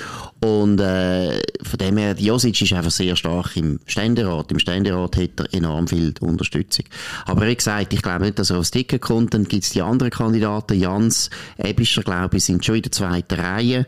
Und 0.43 0.81
äh, 0.81 1.41
von 1.63 1.79
dem 1.79 1.97
her, 1.97 2.15
Josic 2.19 2.61
ist 2.61 2.75
einfach 2.75 2.91
sehr 2.91 3.17
stark 3.17 3.57
im 3.57 3.81
Ständerat. 3.87 4.53
Im 4.53 4.59
Ständerat 4.59 5.17
hat 5.17 5.31
er 5.39 5.55
enorm 5.55 5.89
viel 5.89 6.13
Unterstützung. 6.21 6.85
Aber 7.25 7.47
wie 7.47 7.57
gesagt, 7.57 7.95
ich 7.95 8.03
glaube 8.03 8.27
nicht, 8.27 8.39
dass 8.39 8.51
er 8.51 8.59
aufs 8.59 8.71
Ticket 8.71 9.01
kommt. 9.01 9.33
Dann 9.33 9.45
gibt 9.45 9.65
es 9.65 9.71
die 9.71 9.81
anderen 9.81 10.11
Kandidaten, 10.11 10.79
Jans, 10.79 11.31
Ebischer, 11.71 12.03
glaube 12.03 12.37
ich, 12.37 12.45
sind 12.45 12.65
schon 12.65 12.77
in 12.77 12.83
der 12.83 12.93
zweiten 12.93 13.35
Reihe. 13.35 13.87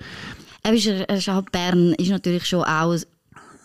Ebischer, 0.64 1.06
halt 1.08 1.52
Bern 1.52 1.92
ist 1.94 2.10
natürlich 2.10 2.46
schon 2.46 2.64
auch, 2.64 2.96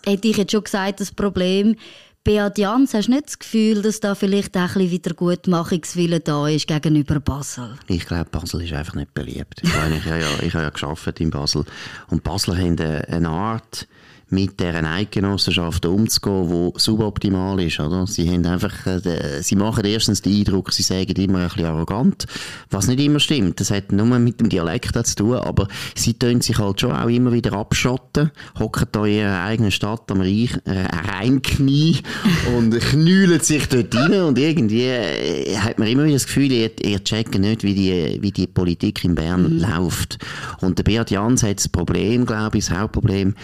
hätte 0.04 0.28
ich 0.28 0.36
jetzt 0.36 0.52
schon 0.52 0.64
gesagt, 0.64 1.00
das 1.00 1.12
Problem. 1.12 1.76
Beat 2.24 2.58
Jans, 2.58 2.92
hast 2.92 3.06
du 3.06 3.12
nicht 3.12 3.26
das 3.26 3.38
Gefühl, 3.38 3.80
dass 3.80 4.00
da 4.00 4.14
vielleicht 4.14 4.54
auch 4.56 4.60
ein 4.60 4.66
bisschen 4.74 4.90
Wiedergutmachungswille 4.90 6.20
da 6.20 6.48
ist 6.48 6.66
gegenüber 6.66 7.20
Basel? 7.20 7.78
Ich 7.86 8.06
glaube, 8.06 8.28
Basel 8.30 8.62
ist 8.62 8.72
einfach 8.72 8.96
nicht 8.96 9.14
beliebt. 9.14 9.60
Ich, 9.62 9.74
meine, 9.74 9.96
ich, 9.96 10.04
habe, 10.04 10.20
ja, 10.20 10.28
ich 10.42 10.52
habe 10.52 10.64
ja 10.64 10.70
gearbeitet 10.70 11.20
in 11.20 11.30
Basel. 11.30 11.64
Und 12.08 12.24
Basel 12.24 12.58
haben 12.58 12.78
eine 12.78 13.28
Art 13.28 13.88
mit 14.30 14.60
deren 14.60 14.84
Eidgenossenschaft 14.84 15.86
umzugehen, 15.86 16.48
die 16.48 16.80
suboptimal 16.80 17.60
ist, 17.60 17.80
oder? 17.80 18.06
Sie 18.06 18.28
haben 18.30 18.44
einfach, 18.44 18.86
äh, 18.86 19.42
sie 19.42 19.56
machen 19.56 19.84
erstens 19.84 20.22
den 20.22 20.36
Eindruck, 20.36 20.72
sie 20.72 20.82
sagen 20.82 21.12
immer 21.16 21.38
ein 21.38 21.48
bisschen 21.48 21.66
arrogant, 21.66 22.26
was 22.70 22.88
nicht 22.88 23.00
immer 23.00 23.20
stimmt. 23.20 23.60
Das 23.60 23.70
hat 23.70 23.92
nur 23.92 24.06
mit 24.18 24.40
dem 24.40 24.48
Dialekt 24.48 24.94
zu 25.06 25.16
tun, 25.16 25.36
aber 25.36 25.68
sie 25.94 26.14
tun 26.14 26.40
sich 26.40 26.58
halt 26.58 26.80
schon 26.80 26.92
auch 26.92 27.08
immer 27.08 27.32
wieder 27.32 27.54
abschotten, 27.54 28.30
hocken 28.58 28.86
da 28.92 29.04
in 29.06 29.14
ihrer 29.14 29.42
eigenen 29.42 29.70
Stadt 29.70 30.10
am 30.10 30.20
Reich, 30.20 30.50
äh, 30.64 30.86
Rheinknie 31.10 31.98
und 32.56 32.78
knüllen 32.78 33.40
sich 33.40 33.66
dort 33.68 33.94
rein 33.94 34.22
und 34.22 34.38
irgendwie 34.38 34.84
äh, 34.84 35.56
hat 35.56 35.78
man 35.78 35.88
immer 35.88 36.04
wieder 36.04 36.14
das 36.14 36.26
Gefühl, 36.26 36.52
ihr, 36.52 36.70
ihr 36.82 37.02
checkt 37.02 37.38
nicht, 37.38 37.62
wie 37.62 37.74
die, 37.74 38.18
wie 38.20 38.32
die 38.32 38.46
Politik 38.46 39.04
in 39.04 39.14
Bern 39.14 39.54
mhm. 39.54 39.60
läuft. 39.60 40.18
Und 40.60 40.78
der 40.78 40.84
Beat 40.84 41.10
Jans 41.10 41.42
hat 41.42 41.58
das 41.58 41.68
Problem, 41.68 42.26
glaube 42.26 42.58
ich, 42.58 42.66
das 42.66 42.76
Hauptproblem, 42.76 43.34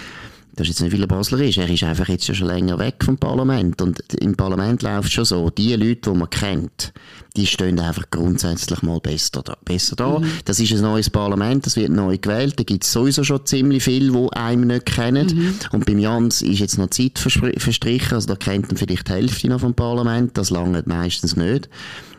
das 0.56 0.68
ist 0.68 0.80
jetzt 0.80 0.92
nicht, 0.92 1.00
er 1.00 1.06
Basler 1.06 1.40
ist, 1.40 1.58
er 1.58 1.68
ist 1.68 1.82
einfach 1.82 2.08
jetzt 2.08 2.24
schon 2.34 2.46
länger 2.46 2.78
weg 2.78 2.96
vom 3.04 3.18
Parlament. 3.18 3.82
Und 3.82 4.00
im 4.20 4.36
Parlament 4.36 4.82
läuft 4.82 5.12
schon 5.12 5.24
so, 5.24 5.50
die 5.50 5.74
Leute, 5.74 6.10
die 6.10 6.16
man 6.16 6.30
kennt, 6.30 6.92
die 7.36 7.46
stehen 7.46 7.80
einfach 7.80 8.04
grundsätzlich 8.10 8.82
mal 8.82 9.00
besser 9.00 9.42
da. 9.42 9.56
Besser 9.64 9.96
da. 9.96 10.20
Mhm. 10.20 10.30
Das 10.44 10.60
ist 10.60 10.72
ein 10.72 10.82
neues 10.82 11.10
Parlament, 11.10 11.66
das 11.66 11.76
wird 11.76 11.90
neu 11.90 12.16
gewählt, 12.18 12.58
da 12.58 12.62
gibt 12.62 12.84
es 12.84 12.92
sowieso 12.92 13.24
schon 13.24 13.44
ziemlich 13.44 13.82
viele, 13.82 14.12
die 14.12 14.32
einem 14.36 14.68
nicht 14.68 14.86
kennen. 14.86 15.26
Mhm. 15.26 15.54
Und 15.72 15.86
beim 15.86 15.98
Jans 15.98 16.42
ist 16.42 16.60
jetzt 16.60 16.78
noch 16.78 16.90
Zeit 16.90 17.18
verstrichen, 17.18 18.14
also 18.14 18.28
da 18.28 18.36
kennt 18.36 18.68
man 18.68 18.76
vielleicht 18.76 19.08
die 19.08 19.12
Hälfte 19.12 19.48
noch 19.48 19.60
vom 19.60 19.74
Parlament, 19.74 20.38
das 20.38 20.50
lange 20.50 20.82
meistens 20.86 21.36
nicht. 21.36 21.68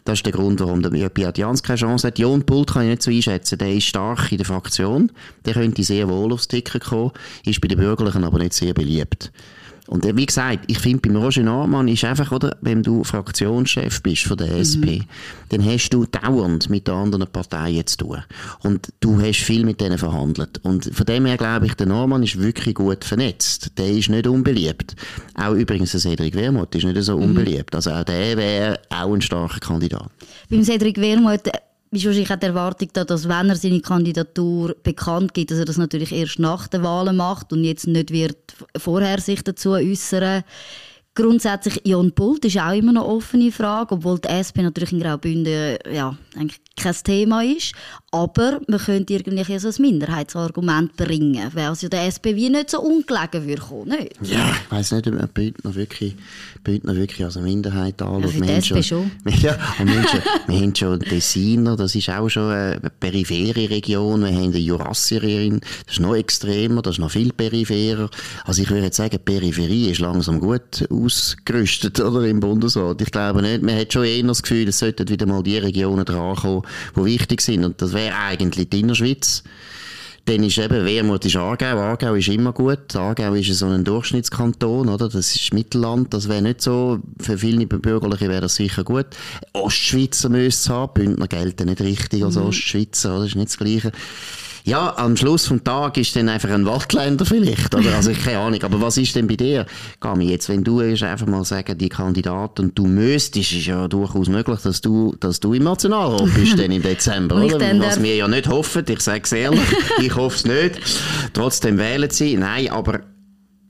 Das 0.05 0.19
ist 0.19 0.25
der 0.27 0.33
Grund, 0.33 0.59
warum 0.59 0.83
der 0.83 1.09
Beat 1.09 1.39
Jans 1.39 1.63
keine 1.63 1.79
Chance 1.79 2.07
hat. 2.07 2.19
Jon 2.19 2.45
Pult 2.45 2.71
kann 2.71 2.83
ich 2.83 2.89
nicht 2.89 3.01
so 3.01 3.09
einschätzen. 3.09 3.57
Der 3.57 3.73
ist 3.73 3.85
stark 3.85 4.31
in 4.31 4.37
der 4.37 4.45
Fraktion. 4.45 5.11
Der 5.45 5.55
könnte 5.55 5.83
sehr 5.83 6.07
wohl 6.07 6.31
aufs 6.31 6.47
Ticket 6.47 6.83
kommen. 6.83 7.11
Ist 7.43 7.59
bei 7.59 7.67
den 7.67 7.79
Bürgerlichen 7.79 8.23
aber 8.23 8.37
nicht 8.37 8.53
sehr 8.53 8.75
beliebt. 8.75 9.31
Und 9.87 10.03
wie 10.15 10.25
gesagt, 10.25 10.65
ich 10.67 10.79
finde, 10.79 11.07
beim 11.07 11.21
Roger 11.21 11.43
Nordmann 11.43 11.87
ist 11.87 12.03
einfach, 12.03 12.31
oder, 12.31 12.57
wenn 12.61 12.81
du 12.81 13.03
Fraktionschef 13.03 14.01
bist 14.01 14.23
von 14.23 14.37
der 14.37 14.51
SP, 14.57 14.99
mhm. 14.99 15.05
dann 15.49 15.65
hast 15.65 15.89
du 15.89 16.05
dauernd 16.05 16.69
mit 16.69 16.87
den 16.87 16.95
anderen 16.95 17.27
Parteien 17.27 17.85
zu 17.85 17.97
tun. 17.97 18.23
Und 18.63 18.91
du 18.99 19.21
hast 19.21 19.41
viel 19.41 19.63
mit 19.63 19.79
denen 19.81 19.97
verhandelt. 19.97 20.59
Und 20.63 20.85
von 20.93 21.05
dem 21.05 21.25
her 21.25 21.37
glaube 21.37 21.67
ich, 21.67 21.75
der 21.75 21.87
Norman 21.87 22.23
ist 22.23 22.39
wirklich 22.39 22.75
gut 22.75 23.03
vernetzt. 23.03 23.71
Der 23.77 23.89
ist 23.89 24.09
nicht 24.09 24.27
unbeliebt. 24.27 24.95
Auch 25.35 25.53
übrigens 25.53 25.91
der 25.91 25.99
Cedric 25.99 26.35
Wermuth 26.35 26.73
ist 26.75 26.85
nicht 26.85 27.01
so 27.03 27.17
mhm. 27.17 27.23
unbeliebt. 27.23 27.75
Also 27.75 27.91
auch 27.91 28.03
der 28.03 28.37
wäre 28.37 28.79
auch 28.89 29.13
ein 29.13 29.21
starker 29.21 29.59
Kandidat. 29.59 30.09
Beim 30.49 30.63
Cedric 30.63 30.99
Wermuth 30.99 31.49
ist 31.95 32.05
wahrscheinlich 32.05 32.31
auch 32.31 32.39
die 32.39 32.45
Erwartung 32.45 32.89
da, 32.93 33.03
dass 33.03 33.27
wenn 33.27 33.49
er 33.49 33.55
seine 33.55 33.81
Kandidatur 33.81 34.75
bekannt 34.83 35.33
gibt, 35.33 35.51
dass 35.51 35.59
er 35.59 35.65
das 35.65 35.77
natürlich 35.77 36.11
erst 36.11 36.39
nach 36.39 36.67
den 36.67 36.83
Wahlen 36.83 37.15
macht 37.15 37.53
und 37.53 37.63
jetzt 37.63 37.87
nicht 37.87 38.11
wird 38.11 38.37
vorher 38.77 39.19
sich 39.19 39.43
dazu 39.43 39.71
äußern. 39.71 40.43
Grundsätzlich 41.15 41.81
Jon 41.85 42.11
Pult 42.11 42.43
ist 42.45 42.59
auch 42.59 42.73
immer 42.73 42.91
noch 42.91 43.05
eine 43.05 43.15
offene 43.15 43.51
Frage, 43.51 43.95
obwohl 43.95 44.19
die 44.19 44.27
SP 44.27 44.59
natürlich 44.61 44.91
in 44.91 44.99
Graubünden 44.99 45.77
ja, 45.89 46.17
eigentlich 46.35 46.59
kein 46.77 46.95
Thema 47.03 47.43
ist. 47.43 47.73
Aber 48.11 48.61
man 48.67 48.79
könnte 48.79 49.13
irgendwie 49.13 49.59
so 49.59 49.67
ein 49.67 49.73
Minderheitsargument 49.77 50.95
bringen, 50.95 51.49
weil 51.53 51.71
es 51.71 51.81
ja 51.81 51.89
der 51.89 52.05
SP 52.07 52.35
wie 52.35 52.49
nicht 52.49 52.69
so 52.69 52.81
ungelegen 52.81 53.45
würde 53.45 53.61
kommen, 53.61 53.89
nicht? 53.89 54.13
Ja, 54.21 54.51
ich 54.51 54.71
weiss 54.71 54.91
nicht, 54.91 55.07
ob 55.07 55.15
man 55.15 55.27
Bündner 55.27 55.75
wirklich, 55.75 56.15
Bündner 56.63 56.95
wirklich 56.95 57.25
als 57.25 57.35
eine 57.35 57.47
Minderheit 57.47 58.01
anschaut. 58.01 58.23
Ja, 58.23 58.27
für 58.29 58.41
die 58.41 58.51
SP 58.63 58.83
schon. 58.83 59.11
Ja, 59.41 59.57
und 59.79 59.87
wir, 59.87 60.01
haben 60.01 60.07
schon, 60.07 60.21
wir 60.47 60.61
haben 60.61 60.75
schon 60.75 60.99
Tessiner, 61.01 61.75
das 61.75 61.93
ist 61.93 62.09
auch 62.09 62.29
schon 62.29 62.51
eine 62.51 62.91
periphere 62.99 63.69
Region. 63.69 64.21
Wir 64.21 64.31
haben 64.31 64.53
die 64.53 64.65
Jurassierin, 64.65 65.59
das 65.85 65.95
ist 65.95 65.99
noch 65.99 66.15
extremer, 66.15 66.81
das 66.81 66.95
ist 66.95 66.99
noch 66.99 67.11
viel 67.11 67.33
peripherer. 67.33 68.09
Also 68.45 68.61
ich 68.61 68.69
würde 68.69 68.85
jetzt 68.85 68.97
sagen, 68.97 69.19
Peripherie 69.23 69.91
ist 69.91 69.99
langsam 69.99 70.39
gut 70.39 70.87
ausgerüstet, 70.89 71.99
oder, 71.99 72.25
im 72.25 72.39
Bundesrat. 72.39 73.01
Ich 73.01 73.11
glaube 73.11 73.41
nicht, 73.41 73.61
man 73.61 73.77
hat 73.77 73.93
schon 73.93 74.05
eher 74.05 74.23
das 74.23 74.41
Gefühl, 74.41 74.67
es 74.69 74.79
sollten 74.79 75.07
wieder 75.09 75.25
mal 75.25 75.43
die 75.43 75.57
Regionen 75.57 76.05
drankommen, 76.05 76.63
die 76.95 77.05
wichtig 77.05 77.41
sind. 77.41 77.63
Und 77.63 77.81
das 77.81 77.93
wäre 77.93 78.15
eigentlich 78.15 78.69
die 78.69 78.79
Innerschweiz. 78.79 79.43
Dann 80.25 80.41
ist 80.41 80.57
eben, 80.57 80.85
Wermut 80.85 81.23
ist 81.25 81.35
Aargau. 81.35 81.77
Aargau 81.77 82.15
ist 82.15 82.29
immer 82.29 82.51
gut. 82.51 82.95
Aargau 82.95 83.35
ist 83.35 83.53
so 83.53 83.67
ein 83.67 83.83
Durchschnittskanton, 83.83 84.89
oder? 84.89 85.07
Das 85.07 85.35
ist 85.35 85.53
Mittelland. 85.53 86.13
Das 86.15 86.27
wäre 86.27 86.41
nicht 86.41 86.61
so, 86.61 86.99
für 87.19 87.37
viele 87.37 87.67
Bürgerliche 87.67 88.27
wäre 88.27 88.41
das 88.41 88.55
sicher 88.55 88.83
gut. 88.83 89.05
Ostschweizer 89.53 90.29
müsste 90.29 90.47
es 90.47 90.69
haben. 90.69 90.93
Bündner 90.95 91.27
gelten 91.27 91.67
nicht 91.67 91.81
richtig 91.81 92.23
als 92.23 92.37
mhm. 92.37 92.45
Ostschweizer, 92.45 93.11
oder? 93.11 93.19
Das 93.19 93.29
ist 93.29 93.35
nicht 93.35 93.49
das 93.49 93.57
Gleiche. 93.57 93.91
Ja, 94.65 94.97
am 94.97 95.15
Schluss 95.15 95.45
vom 95.45 95.63
Tag 95.63 95.95
ist 95.95 96.15
dann 96.15 96.27
einfach 96.27 96.49
ein 96.49 96.65
Waldländer 96.65 97.23
vielleicht, 97.23 97.75
oder? 97.75 97.93
Also 97.93 98.09
ich 98.09 98.23
keine 98.23 98.39
Ahnung. 98.39 98.63
Aber 98.63 98.81
was 98.81 98.97
ist 98.97 99.15
denn 99.15 99.27
bei 99.27 99.35
dir, 99.35 99.67
Gami, 99.99 100.31
jetzt, 100.31 100.49
wenn 100.49 100.63
du 100.63 100.79
einfach 100.79 101.27
mal 101.27 101.45
sagen, 101.45 101.77
die 101.77 101.87
Kandidat 101.87 102.59
und 102.59 102.77
du 102.77 102.87
müsstest, 102.87 103.53
ist 103.53 103.67
ja 103.67 103.87
durchaus 103.87 104.27
möglich, 104.27 104.59
dass 104.61 104.81
du, 104.81 105.15
dass 105.19 105.39
du 105.39 105.53
im 105.53 105.65
Nationalrat 105.65 106.33
bist 106.33 106.57
dann 106.57 106.71
im 106.71 106.81
Dezember, 106.81 107.35
oder? 107.43 107.59
Was 107.79 108.01
wir 108.01 108.15
ja 108.15 108.27
nicht 108.27 108.47
hoffen, 108.47 108.83
ich 108.87 109.01
sage 109.01 109.21
es 109.23 109.31
ehrlich, 109.33 109.61
ich 110.01 110.15
hoffe 110.15 110.35
es 110.35 110.45
nicht. 110.45 110.81
Trotzdem 111.33 111.77
wählen 111.77 112.09
sie. 112.09 112.35
Nein, 112.35 112.71
aber 112.71 113.01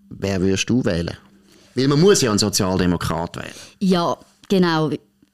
wer 0.10 0.40
würdest 0.40 0.70
du 0.70 0.86
wählen? 0.86 1.18
Weil 1.76 1.90
man 1.90 2.00
muss 2.00 2.22
ja 2.22 2.30
einen 2.30 2.40
Sozialdemokrat 2.40 3.36
wählen. 3.36 3.54
Ja, 3.82 4.16
genau. 4.48 4.92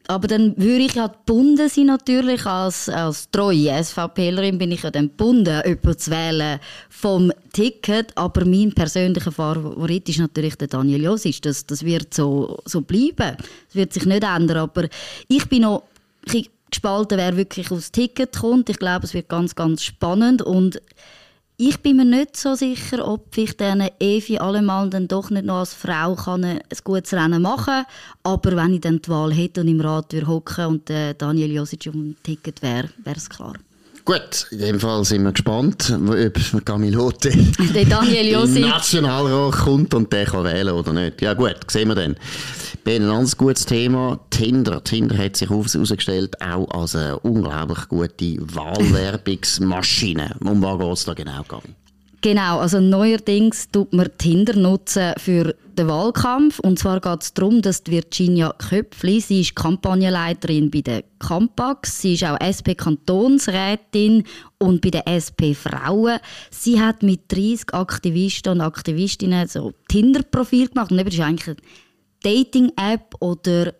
Aber 0.08 0.28
dann 0.28 0.58
würde 0.58 0.84
ich 0.84 0.96
ja 0.96 1.08
gebunden 1.08 1.70
sein 1.70 1.86
natürlich, 1.86 2.46
als, 2.46 2.90
als 2.90 3.30
treue 3.32 3.84
SVPlerin 3.84 4.58
bin 4.58 4.72
ich 4.72 4.84
ja 4.84 4.92
dann 4.92 5.08
gebunden, 5.08 5.62
jemanden 5.66 5.98
zu 5.98 6.12
wählen 6.12 6.60
vom 6.90 7.32
Ticket. 7.54 8.18
Aber 8.18 8.46
mein 8.46 8.74
persönlicher 8.74 9.32
Favorit 9.32 10.10
ist 10.10 10.20
natürlich 10.20 10.56
der 10.56 10.68
Daniel 10.68 11.04
Josic. 11.04 11.42
Das, 11.44 11.66
das 11.66 11.86
wird 11.86 12.14
so, 12.14 12.60
so 12.66 12.82
bleiben. 12.82 13.38
Das 13.38 13.76
wird 13.76 13.94
sich 13.94 14.06
nicht 14.06 14.24
ändern. 14.24 14.58
Aber 14.58 14.88
ich 15.28 15.48
bin 15.48 15.62
noch 15.62 15.84
gespalten, 16.72 17.18
wer 17.18 17.38
wirklich 17.38 17.72
aufs 17.72 17.92
Ticket 17.92 18.38
kommt. 18.38 18.70
Ich 18.70 18.80
glaube, 18.80 19.06
es 19.06 19.14
wird 19.14 19.30
ganz, 19.30 19.56
ganz 19.56 19.84
spannend 19.84 20.42
und 20.42 20.82
ich 21.62 21.80
bin 21.80 21.98
mir 21.98 22.06
nicht 22.06 22.36
so 22.38 22.56
sicher, 22.56 23.08
ob 23.08 23.38
ich 23.38 23.56
diesen 23.56 23.88
Evi 24.00 24.40
allemal 24.40 24.90
dann 24.90 25.08
doch 25.08 25.30
nicht 25.30 25.46
noch 25.46 25.60
als 25.60 25.76
Frau 25.76 26.16
kann 26.16 26.44
ein 26.44 26.60
gutes 26.84 27.14
Rennen 27.14 27.44
machen 27.44 27.66
kann. 27.66 27.86
Aber 28.24 28.56
wenn 28.56 28.74
ich 28.74 28.82
dann 28.82 29.00
die 29.00 29.10
Wahl 29.10 29.32
hätte 29.32 29.62
und 29.62 29.68
im 29.68 29.80
Rat 29.80 30.12
hocken 30.26 30.66
und 30.66 30.90
äh, 30.90 31.14
Daniel 31.14 31.52
Josic 31.52 31.82
dem 31.82 32.16
Ticket 32.24 32.64
wäre, 32.64 32.90
wäre 33.04 33.18
es 33.18 33.30
klar. 33.30 33.54
Gut, 34.12 34.48
in 34.52 34.60
dem 34.60 34.78
Fall 34.78 35.06
sind 35.06 35.24
wir 35.24 35.32
gespannt, 35.32 35.90
ob 35.90 36.66
Gamilote 36.66 37.30
der 37.74 37.86
Daniel 37.86 38.34
Josic 38.34 38.66
Nationalrat 38.66 39.54
kommt 39.54 39.94
und 39.94 40.12
der 40.12 40.26
kann 40.26 40.44
wählen 40.44 40.74
oder 40.74 40.92
nicht. 40.92 41.22
Ja 41.22 41.34
gut, 41.34 41.56
sehen 41.70 41.88
wir 41.88 41.96
dann. 41.96 42.18
Ein 42.86 43.04
anderes 43.04 43.38
gutes 43.38 43.66
Thema, 43.66 44.20
Tinder. 44.30 44.84
Tinder 44.84 45.18
hat 45.18 45.38
sich 45.38 45.50
herausgestellt 45.50 46.42
auch 46.42 46.70
als 46.72 46.94
eine 46.94 47.20
unglaublich 47.20 47.88
gute 47.88 48.36
Wahlwerbungsmaschine. 48.54 50.36
Um 50.44 50.62
was 50.62 50.78
geht 50.78 50.92
es 50.92 51.06
da 51.06 51.14
genau, 51.14 51.44
Gabi? 51.48 51.70
Genau, 52.24 52.60
also 52.60 52.80
neuerdings 52.80 53.72
tut 53.72 53.94
man 53.94 54.08
Tinder 54.20 54.56
nutzen 54.56 55.14
für 55.18 55.56
den 55.76 55.88
Wahlkampf. 55.88 56.60
Und 56.60 56.78
zwar 56.78 57.02
geht 57.02 57.24
es 57.24 57.34
darum, 57.34 57.64
dass 57.64 57.82
Virginia 57.88 58.54
Köpfli, 58.54 59.20
sie 59.20 59.42
ist 59.42 59.56
Kampagnenleiterin 59.56 60.70
bei 60.70 60.82
der 60.82 61.04
Campax, 61.18 62.02
sie 62.02 62.14
ist 62.14 62.24
auch 62.24 62.38
SP-Kantonsrätin 62.40 64.26
und 64.60 64.82
bei 64.82 64.92
den 64.92 65.02
SP-Frauen. 65.10 66.20
Sie 66.52 66.80
hat 66.80 67.02
mit 67.02 67.32
30 67.32 67.74
Aktivisten 67.74 68.54
und 68.54 68.62
Aktivistinnen 68.62 69.48
so 69.48 69.74
Tinder-Profil 69.88 70.68
gemacht. 70.68 70.92
Und 70.92 71.00
eben, 71.00 71.10
das 71.10 71.16
ist 71.16 71.26
eigentlich 71.26 71.48
eine 71.48 71.58
Dating-App 72.22 73.16
oder 73.20 73.74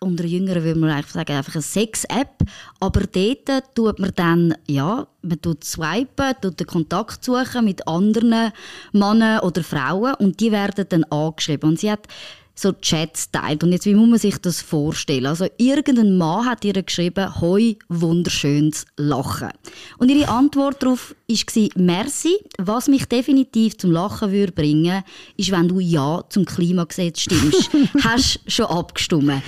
unter 0.00 0.24
Jüngeren 0.24 0.64
würde 0.64 0.80
man 0.80 0.90
eigentlich 0.90 1.12
sagen, 1.12 1.32
einfach 1.32 1.54
eine 1.54 1.62
Sex-App. 1.62 2.42
Aber 2.80 3.00
dort 3.00 3.74
tut 3.74 3.98
man 3.98 4.12
dann, 4.14 4.54
ja, 4.66 5.06
man 5.22 5.40
tut 5.40 5.64
swipen, 5.64 6.34
tut 6.40 6.60
den 6.60 6.66
Kontakt 6.66 7.24
suchen 7.24 7.64
mit 7.64 7.86
anderen 7.88 8.52
Männern 8.92 9.40
oder 9.40 9.62
Frauen 9.62 10.14
und 10.14 10.40
die 10.40 10.52
werden 10.52 10.86
dann 10.88 11.04
angeschrieben. 11.04 11.70
Und 11.70 11.80
sie 11.80 11.90
hat 11.90 12.08
so 12.54 12.72
Chats 12.72 13.30
teilt. 13.30 13.64
Und 13.64 13.72
jetzt, 13.72 13.86
wie 13.86 13.94
muss 13.94 14.08
man 14.08 14.18
sich 14.18 14.38
das 14.38 14.62
vorstellen? 14.62 15.26
Also, 15.26 15.46
irgendein 15.58 16.16
Mann 16.16 16.46
hat 16.46 16.64
ihr 16.64 16.80
geschrieben, 16.80 17.40
«Hoi, 17.40 17.76
wunderschönes 17.88 18.86
Lachen». 18.96 19.50
Und 19.98 20.10
ihre 20.10 20.28
Antwort 20.28 20.82
darauf 20.82 21.14
war, 21.28 21.68
«Merci, 21.76 22.36
was 22.58 22.88
mich 22.88 23.06
definitiv 23.06 23.76
zum 23.78 23.90
Lachen 23.90 24.30
würde 24.30 24.52
bringen, 24.52 25.02
ist, 25.36 25.50
wenn 25.50 25.68
du 25.68 25.80
Ja 25.80 26.22
zum 26.28 26.44
Klimagesetz 26.44 27.20
stimmst. 27.20 27.70
Hast 28.04 28.40
schon 28.46 28.66
abgestimmt. 28.66 29.42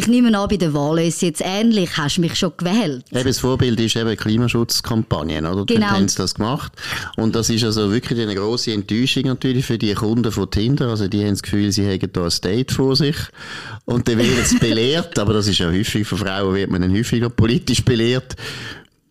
Ich 0.00 0.06
nehme 0.06 0.34
an, 0.38 0.48
bei 0.48 0.56
der 0.56 0.72
Wahl 0.72 0.98
ist 1.00 1.16
es 1.16 1.20
jetzt 1.20 1.42
ähnlich. 1.44 1.98
Hast 1.98 2.16
du 2.16 2.22
mich 2.22 2.34
schon 2.34 2.52
gewählt? 2.56 3.04
Eben, 3.12 3.22
das 3.22 3.38
Vorbild 3.38 3.78
ist 3.80 3.96
eben 3.96 4.16
Klimaschutzkampagnen, 4.16 5.44
oder? 5.44 5.66
Genau. 5.66 5.80
Dann 5.80 5.90
haben 5.90 6.08
sie 6.08 6.16
das 6.16 6.36
gemacht. 6.36 6.72
Und 7.18 7.34
das 7.36 7.50
ist 7.50 7.64
also 7.64 7.92
wirklich 7.92 8.18
eine 8.18 8.34
grosse 8.34 8.72
Enttäuschung 8.72 9.24
natürlich 9.24 9.66
für 9.66 9.76
die 9.76 9.92
Kunden 9.92 10.32
von 10.32 10.50
Tinder. 10.50 10.88
Also 10.88 11.06
die 11.06 11.20
haben 11.20 11.32
das 11.32 11.42
Gefühl, 11.42 11.70
sie 11.70 11.84
hätten 11.84 12.10
da 12.14 12.24
ein 12.24 12.32
Date 12.42 12.72
vor 12.72 12.96
sich. 12.96 13.14
Und 13.84 14.08
dann 14.08 14.16
werden 14.16 14.42
sie 14.42 14.56
belehrt. 14.56 15.18
Aber 15.18 15.34
das 15.34 15.46
ist 15.46 15.58
ja 15.58 15.68
häufig, 15.68 16.08
von 16.08 16.16
Frauen 16.16 16.54
wird 16.54 16.70
man 16.70 16.80
dann 16.80 16.96
häufiger 16.96 17.28
politisch 17.28 17.84
belehrt. 17.84 18.36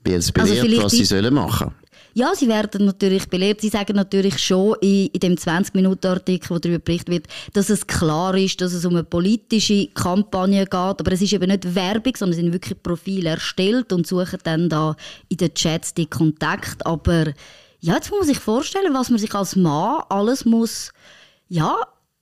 Wird 0.03 0.24
sie 0.24 0.34
also 0.34 0.53
belehrt, 0.53 0.74
also 0.74 0.86
was 0.86 0.91
sie 0.93 1.05
sollen 1.05 1.36
machen 1.36 1.72
ja, 2.13 2.33
sie 2.35 2.47
werden 2.47 2.85
natürlich 2.85 3.29
belehrt. 3.29 3.61
Sie 3.61 3.69
sagen 3.69 3.95
natürlich 3.95 4.39
schon 4.39 4.75
in, 4.81 5.07
in 5.07 5.19
dem 5.19 5.35
20-Minuten-Artikel, 5.35 6.49
wo 6.49 6.59
darüber 6.59 6.79
berichtet 6.79 7.09
wird, 7.09 7.27
dass 7.53 7.69
es 7.69 7.85
klar 7.85 8.35
ist, 8.35 8.61
dass 8.61 8.73
es 8.73 8.85
um 8.85 8.93
eine 8.93 9.03
politische 9.03 9.87
Kampagne 9.87 10.65
geht. 10.65 10.73
Aber 10.73 11.11
es 11.11 11.21
ist 11.21 11.33
eben 11.33 11.49
nicht 11.49 11.75
Werbung, 11.75 12.13
sondern 12.15 12.37
es 12.37 12.43
sind 12.43 12.53
wirklich 12.53 12.81
Profile 12.81 13.29
erstellt 13.29 13.93
und 13.93 14.07
suchen 14.07 14.39
dann 14.43 14.69
da 14.69 14.95
in 15.29 15.37
den 15.37 15.53
Chats 15.53 15.93
die 15.93 16.07
Kontakt. 16.07 16.85
Aber 16.85 17.27
ja, 17.79 17.95
jetzt 17.95 18.09
muss 18.09 18.19
man 18.19 18.27
sich 18.27 18.39
vorstellen, 18.39 18.93
was 18.93 19.09
man 19.09 19.19
sich 19.19 19.33
als 19.33 19.55
Mann 19.55 20.03
alles 20.09 20.45
muss, 20.45 20.91
ja, 21.47 21.75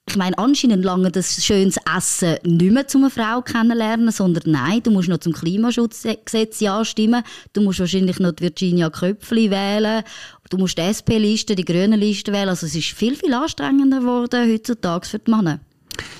ich 0.10 0.16
meine, 0.16 0.38
anscheinend 0.38 0.86
lange 0.86 1.12
das 1.12 1.44
schönes 1.44 1.78
Essen 1.96 2.38
nicht 2.44 2.72
mehr 2.72 2.88
zu 2.88 2.98
einer 2.98 3.10
Frau 3.10 3.42
kennenlernen, 3.42 4.12
sondern 4.12 4.44
nein, 4.46 4.82
du 4.82 4.90
musst 4.92 5.10
noch 5.10 5.18
zum 5.18 5.34
Klimaschutzgesetz 5.34 6.62
ja 6.62 6.86
stimmen, 6.86 7.24
du 7.52 7.62
musst 7.62 7.80
wahrscheinlich 7.80 8.20
noch 8.20 8.32
die 8.32 8.44
Virginia 8.44 8.90
Köpfli 8.90 9.52
wählen, 9.52 10.04
du 10.50 10.58
musst 10.58 10.78
die 10.78 10.84
SP-Liste, 10.88 11.56
die 11.56 11.66
grüne 11.66 11.98
Liste 11.98 12.32
wählen. 12.32 12.50
Also 12.50 12.68
es 12.68 12.76
ist 12.76 12.88
viel, 12.88 13.16
viel 13.16 13.34
anstrengender 13.34 14.00
geworden 14.00 14.50
heutzutage 14.50 15.06
für 15.06 15.20
die 15.20 15.30
Männer. 15.30 15.60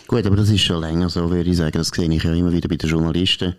Gut, 0.08 0.26
aber 0.26 0.36
das 0.36 0.50
ist 0.50 0.62
schon 0.62 0.82
länger 0.82 1.10
so, 1.10 1.30
würde 1.30 1.50
ich 1.50 1.58
sagen. 1.58 1.78
Das 1.78 1.88
sehe 1.88 2.12
ich 2.12 2.24
ja 2.24 2.34
immer 2.34 2.52
wieder 2.52 2.68
bei 2.68 2.76
den 2.76 2.90
Journalisten. 2.90 3.56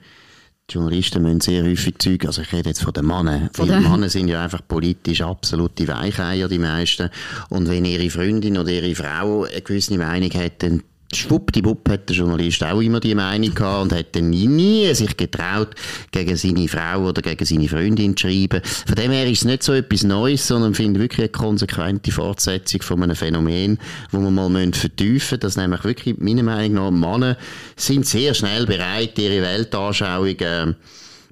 Die 0.71 0.75
Journalisten 0.75 1.23
müssen 1.23 1.41
sehr 1.41 1.65
häufig 1.65 1.95
Zeug, 1.99 2.27
also 2.27 2.43
ich 2.43 2.53
rede 2.53 2.69
jetzt 2.69 2.83
von 2.83 2.93
den 2.93 3.07
Männern. 3.07 3.49
Viele 3.55 3.81
Männer 3.81 4.11
sind 4.11 4.29
ja 4.29 4.45
einfach 4.45 4.61
politisch 4.69 5.23
absolute 5.23 5.89
Weicheier, 5.89 6.47
die 6.47 6.59
meisten. 6.59 7.09
Und 7.49 7.71
wenn 7.71 7.87
ihre 7.87 8.11
Freundin 8.11 8.59
oder 8.59 8.71
ihre 8.71 8.95
Frau 8.95 9.45
eine 9.45 9.63
gewisse 9.63 9.97
Meinung 9.97 10.31
hat, 10.31 10.63
dann 10.63 10.83
Schwuppdiwupp 11.15 11.89
hat 11.89 12.09
der 12.09 12.17
Journalist 12.17 12.63
auch 12.65 12.81
immer 12.81 13.01
die 13.01 13.15
Meinung 13.15 13.55
gehabt 13.55 13.83
und 13.83 13.99
hat 13.99 14.15
dann 14.15 14.31
nie, 14.31 14.93
sich 14.95 15.17
getraut, 15.17 15.71
gegen 16.11 16.37
seine 16.37 16.69
Frau 16.69 17.09
oder 17.09 17.23
gegen 17.23 17.45
seine 17.45 17.69
Freundin 17.69 18.17
zu 18.17 18.29
schreiben. 18.29 18.61
Von 18.65 18.95
dem 18.95 19.11
her 19.11 19.27
ist 19.27 19.39
es 19.39 19.45
nicht 19.45 19.63
so 19.63 19.73
etwas 19.73 20.05
Neues, 20.05 20.47
sondern 20.47 20.75
finde 20.75 21.01
wirklich 21.01 21.21
eine 21.21 21.29
konsequente 21.31 22.13
Fortsetzung 22.13 22.83
von 22.83 23.03
einem 23.03 23.17
Phänomen, 23.17 23.79
wo 24.11 24.19
wir 24.21 24.31
mal 24.31 24.73
vertiefen 24.73 25.15
müssen, 25.15 25.41
dass 25.41 25.57
nämlich 25.57 25.85
wirklich, 25.85 26.19
meiner 26.19 26.43
Meinung 26.43 26.75
nach, 26.75 26.91
Männer 26.91 27.37
sind 27.77 28.07
sehr 28.07 28.35
schnell 28.35 28.67
bereit, 28.67 29.19
ihre 29.19 29.43
Weltanschauung 29.43 30.39
äh, 30.41 30.75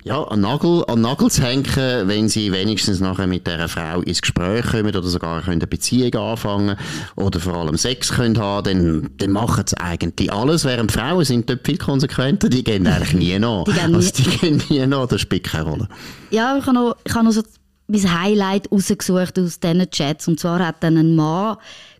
ja, 0.06 0.22
an 0.22 0.40
Nagel, 0.40 0.84
an 0.86 1.00
Nagel 1.00 1.28
zu 1.32 1.42
hängen, 1.42 1.66
wenn 2.06 2.28
sie 2.28 2.52
wenigstens 2.52 3.00
nachher 3.00 3.26
mit 3.26 3.44
dieser 3.44 3.68
Frau 3.68 4.02
ins 4.02 4.22
Gespräch 4.22 4.64
kommen 4.64 4.86
oder 4.86 5.02
sogar 5.02 5.42
können 5.42 5.56
eine 5.60 5.66
Beziehung 5.66 6.14
anfangen 6.14 6.76
oder 7.16 7.40
vor 7.40 7.54
allem 7.54 7.76
Sex 7.76 8.12
können 8.12 8.38
haben, 8.38 8.64
dann, 8.64 9.10
dann 9.16 9.32
machen 9.32 9.64
sie 9.66 9.76
eigentlich 9.78 10.32
alles, 10.32 10.64
während 10.64 10.92
Frauen 10.92 11.24
sind 11.24 11.50
dort 11.50 11.66
viel 11.66 11.76
konsequenter, 11.76 12.48
die 12.48 12.62
gehen 12.62 12.86
eigentlich 12.86 13.14
nie 13.14 13.36
nach. 13.40 13.64
Die 13.64 13.72
gehen, 13.72 13.94
also, 13.96 14.12
die 14.12 14.38
gehen 14.38 14.62
nie 14.68 14.86
nach, 14.86 15.08
das 15.08 15.22
spielt 15.22 15.42
keine 15.42 15.64
Rolle. 15.64 15.88
Ja, 16.30 16.56
ich 16.56 16.64
habe 16.66 16.74
noch, 16.74 16.96
ich 17.04 17.12
habe 17.12 17.24
noch 17.24 17.32
so 17.32 17.42
mein 17.88 18.22
Highlight 18.22 18.70
rausgesucht 18.70 19.40
aus 19.40 19.58
diesen 19.58 19.90
Chats 19.90 20.28
und 20.28 20.38
zwar 20.38 20.64
hat 20.64 20.84
dann 20.84 20.98
ein 20.98 21.16
Mann 21.16 21.56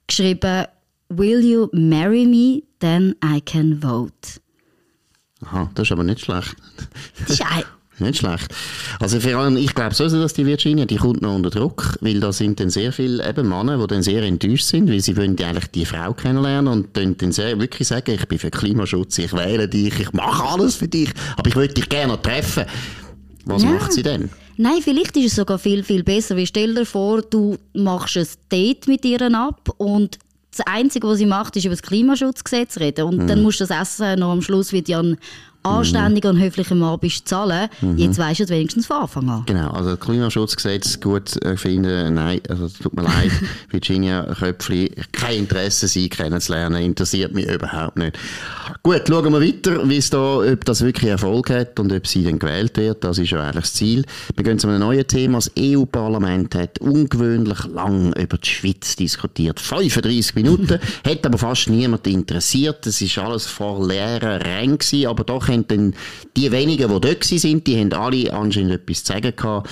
geschrieben, 0.07 0.67
Will 1.09 1.45
you 1.45 1.69
marry 1.73 2.25
me? 2.25 2.63
Then 2.79 3.17
I 3.25 3.41
can 3.41 3.81
vote. 3.81 4.41
Aha, 5.45 5.71
das 5.75 5.89
ist 5.89 5.93
aber 5.93 6.05
nicht 6.05 6.21
schlecht. 6.21 6.55
Das 7.27 7.31
ist 7.31 7.45
Nicht 7.99 8.19
schlecht. 8.19 8.49
Also 9.00 9.21
vor 9.21 9.37
allem, 9.37 9.57
ich 9.57 9.75
glaube 9.75 9.95
sowieso, 9.95 10.21
dass 10.21 10.35
die 10.35 10.45
Virginia, 10.45 10.85
die 10.85 10.97
kommt 10.97 11.23
noch 11.23 11.35
unter 11.35 11.49
Druck, 11.49 11.97
weil 12.03 12.21
da 12.21 12.31
sind 12.31 12.61
dann 12.61 12.69
sehr 12.69 12.93
viele 12.93 13.26
eben 13.26 13.49
Männer, 13.49 13.79
die 13.79 13.87
dann 13.87 14.03
sehr 14.03 14.23
enttäuscht 14.23 14.65
sind, 14.67 14.91
weil 14.91 15.00
sie 15.00 15.17
wollen 15.17 15.38
eigentlich 15.41 15.67
die 15.69 15.87
Frau 15.87 16.12
kennenlernen 16.12 16.71
und 16.71 16.95
dann, 16.97 17.17
dann 17.17 17.33
sehr, 17.33 17.59
wirklich 17.59 17.88
sagen, 17.88 18.11
ich 18.12 18.26
bin 18.29 18.38
für 18.38 18.50
Klimaschutz, 18.50 19.17
ich 19.19 19.33
wähle 19.33 19.67
dich, 19.67 19.99
ich 19.99 20.12
mache 20.12 20.45
alles 20.45 20.75
für 20.75 20.88
dich, 20.88 21.09
aber 21.38 21.49
ich 21.49 21.57
würde 21.57 21.73
dich 21.73 21.88
gerne 21.88 22.21
treffen. 22.21 22.65
Was 23.47 23.62
Ja. 23.62 23.71
macht 23.71 23.93
sie 23.93 24.03
denn? 24.03 24.29
Nein, 24.59 24.81
vielleicht 24.83 25.17
ist 25.17 25.26
es 25.26 25.35
sogar 25.37 25.59
viel, 25.59 25.83
viel 25.83 26.03
besser. 26.03 26.37
Weil 26.37 26.47
stell 26.47 26.75
dir 26.75 26.85
vor, 26.87 27.23
du 27.23 27.57
machst 27.75 28.17
ein 28.17 28.26
Date 28.50 28.88
mit 28.88 29.05
ihr 29.05 29.21
ab 29.35 29.71
und 29.79 30.19
das 30.57 30.67
Einzige, 30.67 31.07
was 31.07 31.19
sie 31.19 31.26
macht, 31.26 31.55
ist 31.57 31.67
über 31.67 31.75
das 31.75 31.83
Klimaschutzgesetz 31.83 32.79
reden. 32.79 33.05
Und 33.05 33.19
Mhm. 33.19 33.26
dann 33.26 33.43
musst 33.43 33.61
du 33.61 33.67
das 33.67 33.79
Essen 33.79 34.19
noch 34.21 34.33
am 34.33 34.41
Schluss, 34.41 34.73
wie 34.73 34.81
du 34.81 35.17
ein 35.66 35.78
anständiger 35.78 36.30
und 36.30 36.40
höflicher 36.40 36.75
Mann 36.75 36.99
bist, 36.99 37.28
zahlen. 37.28 37.68
Mhm. 37.80 37.99
Jetzt 37.99 38.18
weisst 38.18 38.40
du 38.40 38.44
es 38.44 38.50
wenigstens 38.50 38.87
von 38.87 38.99
Anfang 38.99 39.28
an. 39.28 39.42
Genau, 39.46 39.70
also 39.70 39.90
das 39.90 40.00
Klimaschutzgesetz 40.00 41.00
gut 41.00 41.42
äh, 41.44 41.56
finden, 41.56 42.14
nein, 42.14 42.40
also 42.49 42.66
es 42.66 42.75
tut 42.75 42.94
mir 42.94 43.02
leid, 43.02 43.32
Virginia 43.70 44.23
Köpfli, 44.23 44.90
kein 45.12 45.40
Interesse, 45.40 45.88
sie 45.88 46.08
kennenzulernen, 46.08 46.82
interessiert 46.82 47.35
mich 47.35 47.46
überhaupt 47.46 47.96
nicht. 47.96 48.18
Gut, 48.82 49.02
schauen 49.08 49.32
wir 49.32 49.40
weiter, 49.40 49.88
wie 49.88 49.96
es 49.96 50.11
da, 50.11 50.38
ob 50.38 50.64
das 50.64 50.82
wirklich 50.82 51.11
Erfolg 51.11 51.50
hat 51.50 51.78
und 51.80 51.92
ob 51.92 52.06
sie 52.06 52.25
dann 52.25 52.38
gewählt 52.38 52.76
wird, 52.76 53.04
das 53.04 53.18
ist 53.18 53.30
ja 53.30 53.42
eigentlich 53.42 53.64
das 53.64 53.75
Ziel. 53.75 54.04
Wir 54.35 54.44
gehen 54.44 54.58
zu 54.58 54.68
einem 54.68 54.80
neuen 54.80 55.06
Thema, 55.06 55.38
das 55.38 55.50
EU-Parlament 55.58 56.54
hat 56.54 56.78
ungewöhnlich 56.80 57.64
lang 57.66 58.12
über 58.14 58.38
die 58.38 58.49
Schweiz 58.49 58.96
diskutiert, 58.96 59.61
35 59.61 60.35
Minuten, 60.35 60.78
hat 61.04 61.26
aber 61.26 61.38
fast 61.38 61.68
niemand 61.68 62.06
interessiert, 62.06 62.87
es 62.87 63.00
ist 63.00 63.18
alles 63.18 63.46
vor 63.46 63.87
leeren 63.87 64.42
Rängen 64.42 64.76
aber 65.06 65.25
doch 65.25 65.49
haben 65.57 65.69
dann 65.69 65.95
die 66.37 66.51
wenigen, 66.53 66.89
die 66.89 67.01
dort 67.01 67.25
sind, 67.25 67.67
die 67.67 67.81
haben 67.81 67.93
alle 67.93 68.33
anscheinend 68.33 68.73
etwas 68.73 69.05
zu 69.05 69.13
sagen 69.13 69.35
gehabt. 69.35 69.71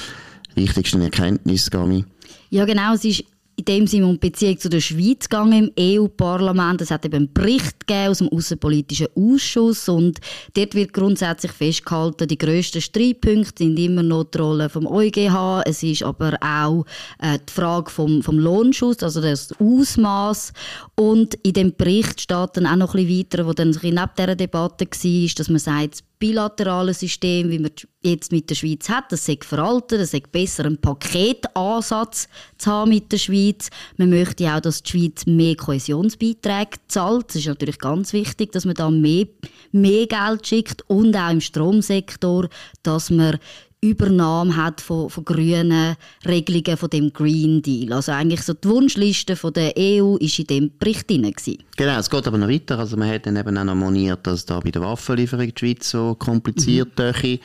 Wichtigste 0.55 1.03
Erkenntnis, 1.03 1.71
Gami. 1.71 2.05
Ja, 2.51 2.65
genau. 2.65 2.95
Es 2.95 3.05
ist 3.05 3.25
in 3.57 3.65
dem 3.65 3.87
Sinne 3.87 4.07
um 4.07 4.19
Beziehung 4.19 4.59
zu 4.59 4.69
der 4.69 4.81
Schweiz 4.81 5.29
gegangen 5.29 5.71
im 5.77 6.01
EU-Parlament. 6.01 6.81
Es 6.81 6.91
hat 6.91 7.05
eben 7.05 7.15
einen 7.15 7.33
Bericht 7.33 7.87
gegeben 7.87 8.09
aus 8.09 8.19
dem 8.19 8.29
Außenpolitischen 8.29 9.09
Ausschuss 9.15 9.89
und 9.89 10.19
dort 10.55 10.75
wird 10.75 10.93
grundsätzlich 10.93 11.53
festgehalten, 11.53 12.29
die 12.29 12.39
grössten 12.39 12.81
Streitpunkte 12.81 13.65
sind 13.65 13.79
immer 13.79 14.03
noch 14.03 14.25
die 14.25 14.39
Rolle 14.39 14.69
vom 14.69 14.87
EuGH. 14.87 15.63
Es 15.67 15.83
ist 15.83 16.03
aber 16.03 16.37
auch 16.41 16.85
äh, 17.21 17.39
die 17.39 17.53
Frage 17.53 17.91
vom, 17.91 18.23
vom 18.23 18.39
Lohnschutz, 18.39 19.03
also 19.03 19.21
das 19.21 19.53
Ausmaß. 19.61 20.53
Und 20.97 21.35
in 21.43 21.53
dem 21.53 21.75
Bericht 21.77 22.21
steht 22.21 22.51
dann 22.55 22.67
auch 22.67 22.77
noch 22.77 22.95
ein 22.95 23.07
bisschen 23.07 23.19
weiter, 23.19 23.47
wo 23.47 23.53
dann 23.53 23.69
ein 23.69 23.73
bisschen 23.73 23.95
neben 23.95 24.11
dieser 24.17 24.37
Debatte 24.37 24.87
war, 24.87 25.35
dass 25.37 25.49
man 25.49 25.59
sagt, 25.59 26.05
bilaterale 26.25 26.95
System, 26.95 27.51
wie 27.51 27.59
man 27.59 27.71
jetzt 28.03 28.33
mit 28.33 28.49
der 28.49 28.55
Schweiz 28.55 28.89
hat, 28.89 29.13
das 29.13 29.27
sei 29.27 29.37
veraltet, 29.43 30.01
es 30.01 30.13
sei 30.13 30.21
besser, 30.21 30.65
einen 30.65 30.81
Paketansatz 30.81 32.29
zu 32.57 32.71
haben 32.71 32.89
mit 32.89 33.13
der 33.13 33.19
Schweiz. 33.19 33.69
Man 33.99 34.09
möchte 34.09 34.51
auch, 34.51 34.61
dass 34.61 34.83
die 34.83 34.91
Schweiz 34.91 35.27
mehr 35.27 35.55
Kohäsionsbeiträge 35.55 36.79
zahlt. 36.89 37.27
Es 37.29 37.37
ist 37.37 37.47
natürlich 37.49 37.79
ganz 37.79 38.15
wichtig, 38.15 38.53
dass 38.53 38.65
man 38.65 38.75
da 38.75 38.91
mehr, 38.91 39.27
mehr 39.73 40.07
Geld 40.07 40.47
schickt 40.47 40.89
und 40.89 41.15
auch 41.15 41.31
im 41.31 41.43
Stromsektor, 41.43 42.49
dass 42.83 43.11
man 43.11 43.39
Übernahme 43.85 44.57
hat 44.57 44.81
von, 44.81 45.11
von 45.11 45.25
grünen 45.25 45.97
Regelungen 46.27 46.77
von 46.77 46.91
dem 46.91 47.13
Green 47.13 47.63
Deal. 47.63 47.93
Also 47.93 48.13
eigentlich 48.13 48.43
so 48.43 48.55
die 48.55 48.69
Wunschliste 48.69 49.37
von 49.37 49.53
der 49.53 49.75
EU 49.77 50.17
ist 50.17 50.39
in 50.39 50.47
dem 50.47 50.71
Bericht 50.79 51.11
drin. 51.11 51.23
gewesen. 51.23 51.59
Genau, 51.77 51.99
es 51.99 52.09
geht 52.09 52.27
aber 52.27 52.39
noch 52.39 52.49
weiter. 52.49 52.79
Also 52.79 52.97
man 52.97 53.09
hat 53.09 53.27
dann 53.27 53.37
eben 53.37 53.59
auch 53.59 53.65
noch 53.65 53.75
moniert, 53.75 54.27
dass 54.27 54.47
da 54.47 54.61
bei 54.61 54.71
der 54.71 54.83
Waffenlieferung 54.83 55.53
die 55.53 55.59
Schweiz 55.59 55.91
so 55.91 56.15
kompliziert 56.15 56.99
mhm. 56.99 57.39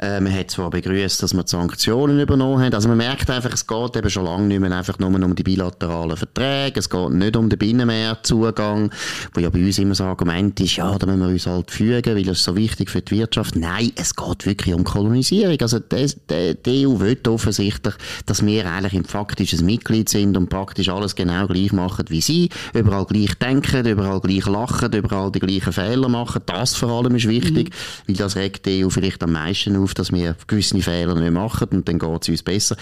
Äh, 0.00 0.20
man 0.20 0.32
hat 0.32 0.50
zwar 0.50 0.70
begrüßt, 0.70 1.22
dass 1.22 1.34
wir 1.34 1.42
die 1.42 1.50
Sanktionen 1.50 2.20
übernommen 2.20 2.62
haben. 2.62 2.72
Also 2.72 2.88
man 2.88 2.98
merkt 2.98 3.28
einfach, 3.30 3.52
es 3.52 3.66
geht 3.66 3.96
eben 3.96 4.10
schon 4.10 4.24
lange 4.24 4.46
nicht 4.46 4.60
mehr 4.60 4.70
einfach 4.70 4.98
nur 5.00 5.08
um 5.08 5.34
die 5.34 5.42
bilateralen 5.42 6.16
Verträge. 6.16 6.78
Es 6.78 6.88
geht 6.88 7.10
nicht 7.10 7.36
um 7.36 7.48
den 7.48 7.58
Binnenmeerzugang, 7.58 8.92
wo 9.34 9.40
ja 9.40 9.50
bei 9.50 9.58
uns 9.58 9.78
immer 9.78 9.90
das 9.90 10.00
Argument 10.00 10.58
ist, 10.60 10.76
ja, 10.76 10.96
da 10.96 11.06
müssen 11.06 11.20
wir 11.20 11.28
uns 11.28 11.46
halt 11.46 11.70
fügen, 11.72 12.14
weil 12.14 12.22
das 12.22 12.38
ist 12.38 12.44
so 12.44 12.54
wichtig 12.54 12.90
für 12.90 13.02
die 13.02 13.18
Wirtschaft. 13.18 13.56
Nein, 13.56 13.90
es 13.96 14.14
geht 14.14 14.46
wirklich 14.46 14.74
um 14.74 14.84
Kolonisierung. 14.84 15.60
Also 15.60 15.80
die, 15.80 16.06
die, 16.30 16.54
die 16.64 16.86
EU 16.86 17.00
will 17.00 17.18
offensichtlich, 17.26 17.94
dass 18.26 18.46
wir 18.46 18.70
eigentlich 18.70 18.94
ein 18.94 19.04
faktisches 19.04 19.62
Mitglied 19.62 20.08
sind 20.08 20.36
und 20.36 20.48
praktisch 20.48 20.88
alles 20.88 21.16
genau 21.16 21.48
gleich 21.48 21.72
machen 21.72 22.04
wie 22.08 22.20
sie. 22.20 22.50
Überall 22.72 23.04
gleich 23.06 23.34
denken, 23.34 23.84
überall 23.84 24.20
gleich 24.20 24.46
lachen, 24.46 24.92
überall 24.92 25.32
die 25.32 25.40
gleichen 25.40 25.72
Fehler 25.72 26.08
machen. 26.08 26.42
Das 26.46 26.76
vor 26.76 26.90
allem 26.90 27.16
ist 27.16 27.28
wichtig, 27.28 27.70
weil 28.06 28.16
das 28.16 28.36
regt 28.36 28.66
die 28.66 28.84
EU 28.84 28.90
vielleicht 28.90 29.22
am 29.24 29.32
meisten 29.32 29.76
auf, 29.76 29.87
dass 29.94 30.12
wir 30.12 30.36
gewisse 30.46 30.80
Fehler 30.80 31.14
nicht 31.14 31.32
machen 31.32 31.68
und 31.70 31.88
dann 31.88 31.98
geht 31.98 32.22
es 32.22 32.28
uns 32.28 32.42
besser. 32.42 32.76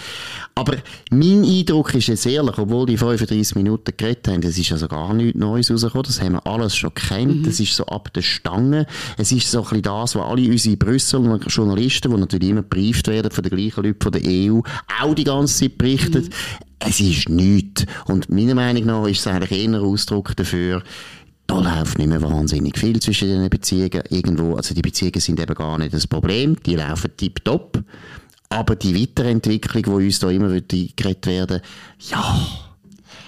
Aber 0.55 0.75
mein 1.11 1.43
Eindruck 1.43 1.93
ist 1.95 2.07
jetzt 2.07 2.25
ehrlich, 2.25 2.57
obwohl 2.57 2.85
die 2.85 2.97
35 2.97 3.55
Minuten 3.55 3.93
geredet 3.95 4.27
haben, 4.27 4.43
es 4.43 4.57
ist 4.57 4.71
also 4.71 4.87
gar 4.87 5.13
nichts 5.13 5.37
Neues 5.39 5.71
rausgekommen, 5.71 6.03
das 6.03 6.21
haben 6.21 6.33
wir 6.33 6.47
alles 6.47 6.75
schon 6.75 6.93
kennt, 6.93 7.43
mhm. 7.43 7.49
ist 7.49 7.75
so 7.75 7.85
ab 7.85 8.11
der 8.13 8.21
Stange, 8.21 8.85
es 9.17 9.31
ist 9.31 9.49
so 9.49 9.59
ein 9.59 9.63
bisschen 9.63 9.81
das, 9.83 10.15
was 10.15 10.23
alle 10.23 10.49
unsere 10.49 10.77
Brüsseler 10.77 11.39
Journalisten, 11.47 12.11
die 12.11 12.19
natürlich 12.19 12.49
immer 12.49 12.63
gebrieft 12.63 13.07
werden 13.07 13.31
von 13.31 13.43
den 13.43 13.57
gleichen 13.57 13.83
Leuten 13.83 14.01
von 14.01 14.11
der 14.11 14.21
EU, 14.25 14.61
auch 15.01 15.13
die 15.13 15.23
ganze 15.23 15.55
Zeit 15.55 15.77
berichten. 15.77 16.23
Mhm. 16.23 16.29
Es 16.79 16.99
ist 16.99 17.27
nichts. 17.29 17.85
Und 18.05 18.29
meiner 18.29 18.53
Meinung 18.53 18.85
nach 18.85 19.07
ist 19.07 19.21
es 19.21 19.27
eigentlich 19.27 19.51
eher 19.51 19.69
ein 19.69 19.75
Ausdruck 19.75 20.35
dafür, 20.35 20.83
da 21.47 21.59
läuft 21.59 21.97
nicht 21.97 22.09
mehr 22.09 22.21
wahnsinnig 22.21 22.77
viel 22.77 22.99
zwischen 22.99 23.29
den 23.29 23.49
Beziehungen 23.49 24.03
irgendwo. 24.09 24.55
Also 24.55 24.75
die 24.75 24.81
Beziehungen 24.81 25.21
sind 25.21 25.39
eben 25.39 25.55
gar 25.55 25.77
nicht 25.77 25.93
das 25.93 26.05
Problem, 26.05 26.57
die 26.63 26.75
laufen 26.75 27.11
tipptopp. 27.15 27.83
Aber 28.49 28.75
die 28.75 29.01
Weiterentwicklung, 29.01 29.83
die 29.99 30.05
uns 30.05 30.19
da 30.19 30.29
immer 30.29 30.49
eingeredet 30.49 31.25
werden, 31.25 31.61
ja. 32.09 32.47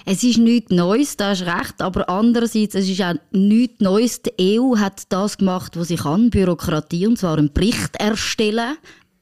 Es 0.06 0.22
ist 0.22 0.38
nichts 0.38 0.70
Neues, 0.70 1.16
da 1.16 1.30
hast 1.30 1.42
recht, 1.42 1.80
aber 1.80 2.08
andererseits, 2.08 2.74
es 2.74 2.88
ist 2.88 3.02
auch 3.02 3.14
nichts 3.32 3.80
Neues. 3.80 4.22
Die 4.22 4.58
EU 4.58 4.76
hat 4.78 5.02
das 5.10 5.38
gemacht, 5.38 5.76
was 5.76 5.88
sie 5.88 5.96
kann, 5.96 6.30
Bürokratie, 6.30 7.06
und 7.06 7.18
zwar 7.18 7.38
einen 7.38 7.52
Bericht 7.52 7.96
erstellen. 7.96 8.76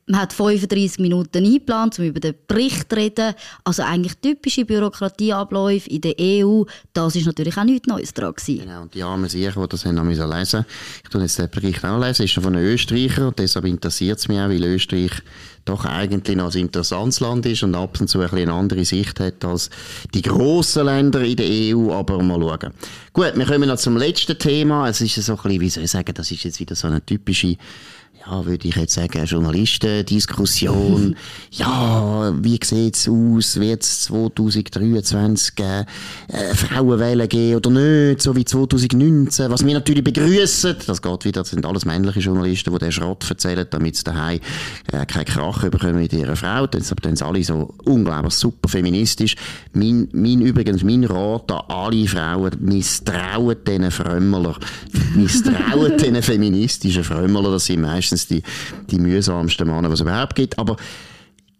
Man 0.08 0.22
hat 0.22 0.32
35 0.32 0.98
Minuten 1.00 1.44
eingeplant, 1.44 1.98
um 1.98 2.06
über 2.06 2.20
den 2.20 2.34
Bericht 2.46 2.90
zu 2.90 2.96
reden. 2.96 3.34
Also 3.64 3.82
eigentlich 3.82 4.14
typische 4.16 4.64
Bürokratieabläufe 4.64 5.88
in 5.90 6.00
der 6.00 6.14
EU. 6.18 6.64
Das 6.94 7.14
ist 7.14 7.26
natürlich 7.26 7.56
auch 7.58 7.64
nichts 7.64 7.86
Neues 7.86 8.14
dran 8.14 8.32
gewesen. 8.34 8.64
Genau, 8.64 8.82
und 8.82 8.94
die 8.94 9.02
armen 9.02 9.28
Sicher, 9.28 9.60
die 9.60 9.68
das 9.68 9.84
haben 9.84 9.96
noch 9.96 10.04
lesen. 10.04 10.64
Ich 11.04 11.10
tue 11.10 11.20
jetzt 11.20 11.38
den 11.38 11.50
Bericht 11.50 11.84
auch 11.84 12.00
lesen. 12.00 12.24
ist 12.24 12.34
von 12.34 12.46
einem 12.46 12.64
Österreicher 12.64 13.28
und 13.28 13.38
deshalb 13.38 13.66
interessiert 13.66 14.18
es 14.18 14.28
mich 14.28 14.38
auch, 14.38 14.48
weil 14.48 14.64
Österreich 14.64 15.12
doch 15.68 15.84
eigentlich 15.84 16.36
noch 16.36 16.54
ein 16.54 16.60
interessantes 16.60 17.20
Land 17.20 17.44
ist 17.46 17.62
und 17.62 17.74
ab 17.74 18.00
und 18.00 18.08
zu 18.08 18.20
ein 18.20 18.30
eine 18.30 18.52
andere 18.52 18.84
Sicht 18.84 19.20
hat 19.20 19.44
als 19.44 19.68
die 20.14 20.22
grossen 20.22 20.86
Länder 20.86 21.22
in 21.22 21.36
der 21.36 21.46
EU, 21.46 21.92
aber 21.92 22.22
mal 22.22 22.40
schauen. 22.40 22.72
Gut, 23.12 23.32
wir 23.34 23.44
kommen 23.44 23.68
noch 23.68 23.76
zum 23.76 23.96
letzten 23.96 24.38
Thema. 24.38 24.88
Es 24.88 25.00
ist 25.00 25.14
so 25.16 25.32
ein 25.32 25.36
bisschen, 25.36 25.60
wie 25.60 25.70
soll 25.70 25.84
ich 25.84 25.90
sagen, 25.90 26.14
das 26.14 26.30
ist 26.30 26.44
jetzt 26.44 26.60
wieder 26.60 26.74
so 26.74 26.86
eine 26.86 27.04
typische 27.04 27.56
ja, 28.30 28.44
würde 28.44 28.68
ich 28.68 28.76
jetzt 28.76 28.94
sagen, 28.94 29.24
Journalistendiskussion. 29.24 31.16
ja, 31.52 32.34
wie 32.42 32.60
sieht's 32.62 33.08
aus? 33.08 33.58
Wird 33.58 33.82
es 33.82 34.02
2023 34.02 35.54
äh, 35.60 35.80
äh, 36.28 36.54
Frauenwählen 36.54 37.28
geben 37.28 37.56
oder 37.56 37.70
nicht? 37.70 38.22
So 38.22 38.36
wie 38.36 38.44
2019. 38.44 39.50
Was 39.50 39.64
wir 39.64 39.74
natürlich 39.74 40.04
begrüßen. 40.04 40.76
Das 40.86 41.00
geht 41.00 41.24
wieder, 41.24 41.42
das 41.42 41.50
sind 41.50 41.64
alles 41.64 41.84
männliche 41.84 42.20
Journalisten, 42.20 42.72
die 42.72 42.78
den 42.78 42.92
Schrott 42.92 43.28
erzählen, 43.28 43.66
damit 43.70 43.96
sie 43.96 44.04
daheim 44.04 44.40
äh, 44.92 45.06
keinen 45.06 45.24
Krach 45.24 45.62
bekommen 45.62 45.96
mit 45.96 46.12
ihrer 46.12 46.36
Frau. 46.36 46.66
Deshalb 46.66 47.02
sind 47.02 47.18
sie 47.18 47.24
alle 47.24 47.42
so 47.42 47.74
unglaublich 47.84 48.34
super 48.34 48.68
feministisch. 48.68 49.36
Mein, 49.72 50.08
mein, 50.12 50.42
übrigens, 50.42 50.82
mein 50.82 51.04
Rat 51.04 51.50
an 51.50 51.62
alle 51.68 52.06
Frauen, 52.06 52.52
misstrauen 52.60 53.56
diesen 53.66 53.90
Frömmler. 53.90 54.56
misstrauen 55.14 55.96
diesen 55.96 56.22
feministischen 56.22 57.04
Frömmler. 57.04 57.52
Das 57.52 57.66
sind 57.66 57.80
meistens 57.80 58.17
die, 58.26 58.42
die 58.90 58.98
mühsamsten 58.98 59.66
Männer, 59.66 59.88
die 59.88 59.94
es 59.94 60.00
überhaupt 60.00 60.34
gibt. 60.34 60.58
Aber 60.58 60.76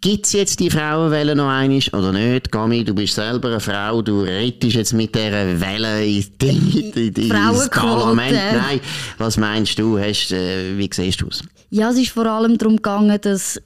Gibt 0.01 0.27
es 0.27 0.33
jetzt 0.33 0.61
die 0.61 0.71
Frauenwelle 0.71 1.35
noch 1.35 1.49
einmal 1.49 1.81
oder 1.93 2.13
nicht? 2.13 2.53
Gami, 2.53 2.85
du 2.85 2.95
bist 2.95 3.17
selber 3.17 3.49
eine 3.49 3.59
Frau, 3.59 4.01
du 4.01 4.21
rettest 4.21 4.77
jetzt 4.77 4.93
mit 4.93 5.13
dieser 5.13 5.61
Welle 5.61 6.07
ins, 6.07 6.31
in, 6.41 6.73
in, 6.73 6.93
in, 6.93 7.15
ins 7.15 7.69
Parlament. 7.69 8.33
Nein, 8.33 8.81
was 9.19 9.37
meinst 9.37 9.77
du? 9.77 9.99
Hast, 9.99 10.31
äh, 10.31 10.79
wie 10.79 10.89
siehst 10.93 11.21
du 11.21 11.27
es? 11.27 11.43
Ja, 11.71 11.91
es 11.91 11.99
ist 11.99 12.11
vor 12.11 12.27
allem 12.27 12.57
darum 12.57 12.77
gegangen, 12.77 13.21
dass 13.21 13.61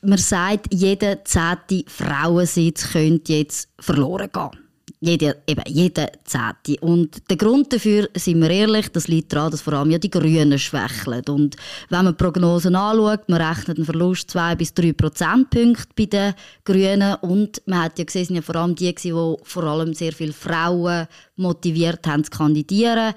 man 0.00 0.18
sagt, 0.18 0.72
jeder 0.72 1.24
zehnte 1.24 1.82
Frauensitz 1.88 2.92
könnte 2.92 3.32
jetzt 3.32 3.68
verloren 3.80 4.28
gehen 4.32 4.63
Jeder, 5.06 5.36
eben, 5.46 5.62
jeder 5.66 6.10
Zehnte. 6.24 6.80
Und 6.80 7.28
der 7.28 7.36
Grund 7.36 7.70
dafür, 7.70 8.08
sind 8.14 8.40
wir 8.40 8.48
ehrlich, 8.48 8.88
das 8.88 9.06
liegt 9.06 9.34
daran, 9.34 9.50
dass 9.50 9.60
vor 9.60 9.74
allem 9.74 9.90
ja 9.90 9.98
die 9.98 10.08
Grünen 10.08 10.58
schwächeln. 10.58 11.22
Und 11.28 11.56
wenn 11.90 12.06
man 12.06 12.16
Prognosen 12.16 12.74
anschaut, 12.74 13.28
man 13.28 13.42
rechnet 13.42 13.76
einen 13.76 13.84
Verlust 13.84 14.30
zwei 14.30 14.54
bis 14.54 14.72
drei 14.72 14.94
Prozentpunkte 14.94 15.88
bei 15.94 16.06
den 16.06 16.34
Grünen. 16.64 17.16
Und 17.16 17.60
man 17.66 17.82
hat 17.82 17.98
ja 17.98 18.06
gesehen, 18.06 18.24
sind 18.24 18.36
ja 18.36 18.40
vor 18.40 18.56
allem 18.56 18.74
die, 18.76 18.94
die 18.94 19.12
vor 19.12 19.64
allem 19.64 19.92
sehr 19.92 20.14
viele 20.14 20.32
Frauen 20.32 21.06
motiviert 21.36 22.06
haben 22.06 22.24
zu 22.24 22.30
kandidieren. 22.30 23.12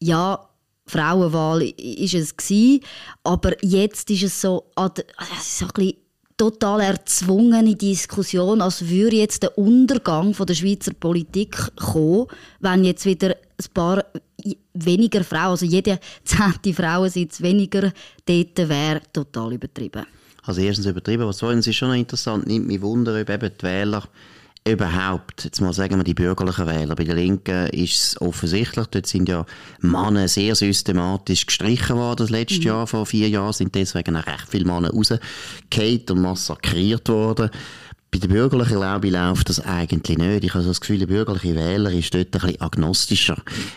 Ja, 0.00 0.46
Frauenwahl 0.86 1.62
ist 1.62 2.12
es 2.12 2.36
gewesen, 2.36 2.80
aber 3.22 3.52
jetzt 3.64 4.10
ist 4.10 4.24
es 4.24 4.38
so, 4.42 4.64
also 4.74 5.02
es 5.38 5.58
so 5.58 5.64
ein 5.64 5.70
bisschen 5.74 6.03
total 6.36 6.80
erzwungene 6.80 7.76
Diskussion, 7.76 8.60
als 8.60 8.88
würde 8.88 9.16
jetzt 9.16 9.42
der 9.42 9.56
Untergang 9.56 10.34
von 10.34 10.46
der 10.46 10.54
Schweizer 10.54 10.92
Politik 10.92 11.56
kommen, 11.76 12.26
wenn 12.60 12.84
jetzt 12.84 13.06
wieder 13.06 13.30
ein 13.30 13.66
paar 13.72 14.04
weniger 14.74 15.22
Frauen, 15.22 15.50
also 15.50 15.66
jede 15.66 15.98
zehnte 16.24 16.74
Frauensitz 16.74 17.40
weniger 17.40 17.92
dort 18.26 18.68
wäre, 18.68 19.00
total 19.12 19.52
übertrieben. 19.54 20.06
Also 20.42 20.60
erstens 20.60 20.86
übertrieben, 20.86 21.26
was 21.26 21.38
zweitens 21.38 21.66
ist 21.66 21.76
schon 21.76 21.94
interessant, 21.94 22.46
nimmt 22.46 22.66
mich 22.66 22.82
Wunder, 22.82 23.18
ob 23.18 23.30
eben 23.30 23.50
die 23.58 23.62
Wähler 23.62 24.02
überhaupt, 24.66 25.44
jetzt 25.44 25.60
mal 25.60 25.74
sagen 25.74 25.98
wir 25.98 26.04
die 26.04 26.14
bürgerlichen 26.14 26.66
Wähler, 26.66 26.94
bei 26.94 27.04
den 27.04 27.16
Linken 27.16 27.66
ist 27.68 27.94
es 27.94 28.20
offensichtlich, 28.20 28.86
dort 28.86 29.06
sind 29.06 29.28
ja 29.28 29.44
Männer 29.80 30.26
sehr 30.26 30.54
systematisch 30.54 31.46
gestrichen 31.46 31.96
worden 31.96 32.16
das 32.16 32.30
letzte 32.30 32.60
mhm. 32.60 32.66
Jahr, 32.66 32.86
vor 32.86 33.04
vier 33.04 33.28
Jahren 33.28 33.52
sind 33.52 33.74
deswegen 33.74 34.16
auch 34.16 34.26
recht 34.26 34.46
viele 34.48 34.64
Männer 34.64 34.90
rausgefallen 34.90 36.02
und 36.10 36.20
massakriert 36.20 37.08
worden. 37.08 37.50
Bei 38.10 38.18
den 38.18 38.30
Bürgerlichen, 38.30 38.76
glaube 38.76 39.08
ich, 39.08 39.12
läuft 39.12 39.48
das 39.48 39.58
eigentlich 39.60 40.16
nicht. 40.16 40.44
Ich 40.44 40.54
habe 40.54 40.64
das 40.64 40.80
Gefühl, 40.80 41.00
der 41.00 41.08
bürgerliche 41.08 41.56
Wähler 41.56 41.90
ist 41.90 42.14
dort 42.14 42.26
ein 42.26 42.40
bisschen 42.40 42.60
agnostischer. 42.60 43.36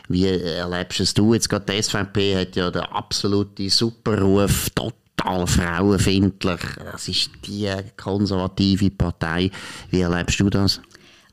Wie 0.10 0.28
erlebst 0.28 1.00
es 1.00 1.16
du 1.16 1.34
jetzt 1.34 1.50
gerade? 1.50 1.66
Die 1.74 1.82
SVP 1.82 2.36
hat 2.36 2.56
ja 2.56 2.70
den 2.70 2.84
absoluten 2.84 3.68
Superruf, 3.68 4.70
total 4.70 4.94
total 5.28 5.48
frauenfindlich. 5.48 6.62
Das 6.92 7.08
ist 7.08 7.30
die 7.46 7.70
konservative 7.98 8.90
Partei. 8.92 9.52
Wie 9.92 10.02
erlebst 10.02 10.40
du 10.40 10.50
das? 10.50 10.82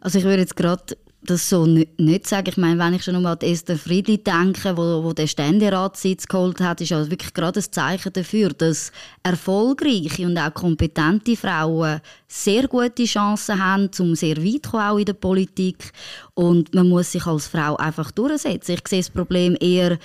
Also 0.01 0.19
ich 0.19 0.25
würde 0.25 0.43
jetzt 0.43 0.57
gerade 0.57 0.97
das 1.23 1.49
so 1.49 1.65
nicht, 1.65 2.29
sagen. 2.29 2.51
Ich 2.51 2.59
meine, 2.59 2.79
wenn 2.79 2.93
ich 2.93 3.03
schon 3.03 3.23
mal 3.23 3.33
an 3.33 3.39
Esther 3.41 3.79
Friedli 3.79 4.19
denke, 4.19 4.77
wo, 4.77 5.03
wo 5.03 5.15
der 5.15 5.27
Ständeratssitz 5.27 6.29
geholt 6.29 6.61
hat, 6.61 6.83
ist 6.83 6.93
also 6.93 7.11
wirklich 7.11 7.33
gerade 7.33 7.61
ein 7.61 7.73
Zeichen 7.73 8.13
dafür, 8.13 8.51
dass 8.51 8.93
erfolgreiche 9.23 10.27
und 10.27 10.37
auch 10.37 10.53
kompetente 10.53 11.35
Frauen 11.35 12.03
sehr 12.29 12.69
gute 12.69 13.05
Chancen 13.05 13.59
haben, 13.59 13.89
um 14.01 14.15
sehr 14.15 14.37
weit 14.37 14.67
zu 14.67 14.73
kommen, 14.73 14.83
auch 14.83 14.99
in 14.99 15.07
der 15.07 15.15
Politik. 15.15 15.93
Und 16.35 16.75
man 16.75 16.91
muss 16.91 17.13
sich 17.13 17.25
als 17.27 17.47
Frau 17.47 17.77
einfach 17.77 18.11
durchsetzen. 18.11 18.75
Ich 18.75 18.87
sehe 18.87 19.01
das 19.01 19.09
Problem 19.09 19.57
eher 19.59 19.99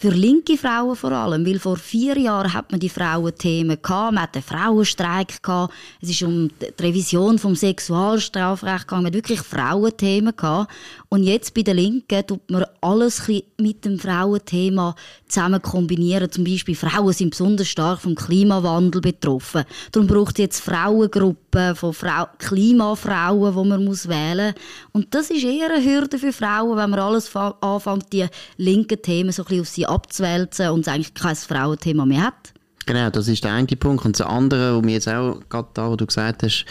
für 0.00 0.10
linke 0.10 0.56
Frauen 0.56 0.94
vor 0.94 1.10
allem, 1.10 1.44
weil 1.44 1.58
vor 1.58 1.76
vier 1.76 2.16
Jahren 2.16 2.52
hat 2.54 2.70
man 2.70 2.78
die 2.78 2.88
Frauenthemen 2.88 3.82
gehabt, 3.82 4.14
man 4.14 4.22
hat 4.22 4.36
einen 4.36 4.44
Frauenstreik 4.44 5.42
gehabt, 5.42 5.74
es 6.00 6.10
ist 6.10 6.22
um 6.22 6.48
die 6.60 6.82
Revision 6.82 7.36
vom 7.36 7.56
Sexualstrafrecht 7.56 8.86
gegangen, 8.86 9.02
man 9.02 9.10
hat 9.10 9.16
wirklich 9.16 9.40
Frauenthemen 9.40 10.36
gehabt 10.36 10.70
und 11.08 11.24
jetzt 11.24 11.52
bei 11.52 11.62
den 11.62 11.78
Linken 11.78 12.24
tut 12.24 12.48
man 12.48 12.64
alles 12.80 13.26
mit 13.58 13.84
dem 13.84 13.98
Frauenthema 13.98 14.94
zusammen 15.26 15.62
kombinieren. 15.62 16.30
Zum 16.30 16.44
Beispiel 16.44 16.76
Frauen 16.76 17.12
sind 17.12 17.30
besonders 17.30 17.68
stark 17.68 18.00
vom 18.00 18.14
Klimawandel 18.14 19.00
betroffen. 19.00 19.64
Darum 19.90 20.06
braucht 20.06 20.38
es 20.38 20.42
jetzt 20.42 20.60
Frauengruppen 20.60 21.74
von 21.74 21.92
Frau 21.94 22.26
Klimafrauen, 22.38 23.52
die 23.52 23.68
man 23.68 23.84
muss 23.84 24.06
wählen 24.06 24.54
muss. 24.54 24.64
Und 24.92 25.14
das 25.14 25.30
ist 25.30 25.44
eher 25.44 25.70
eine 25.72 25.84
Hürde 25.84 26.18
für 26.18 26.32
Frauen, 26.32 26.76
wenn 26.76 26.90
man 26.90 27.00
alles 27.00 27.34
anfängt, 27.34 28.12
die 28.12 28.26
linken 28.58 29.00
Themen 29.00 29.32
so 29.32 29.42
ein 29.42 29.46
bisschen 29.46 29.60
auf 29.62 29.68
sie 29.68 29.87
abzuwälzen 29.88 30.70
und 30.70 30.80
es 30.80 30.88
eigentlich 30.88 31.14
kein 31.14 31.36
Frauenthema 31.36 32.06
mehr 32.06 32.22
hat. 32.22 32.52
Genau, 32.86 33.10
das 33.10 33.28
ist 33.28 33.44
der 33.44 33.52
eine 33.52 33.66
Punkt. 33.66 34.04
Und 34.06 34.18
der 34.18 34.28
andere, 34.28 34.76
wo 34.76 34.80
mir 34.80 34.92
jetzt 34.92 35.08
auch 35.08 35.40
gerade 35.48 35.68
da, 35.74 35.90
wo 35.90 35.96
du 35.96 36.06
gesagt 36.06 36.42
hast, 36.42 36.64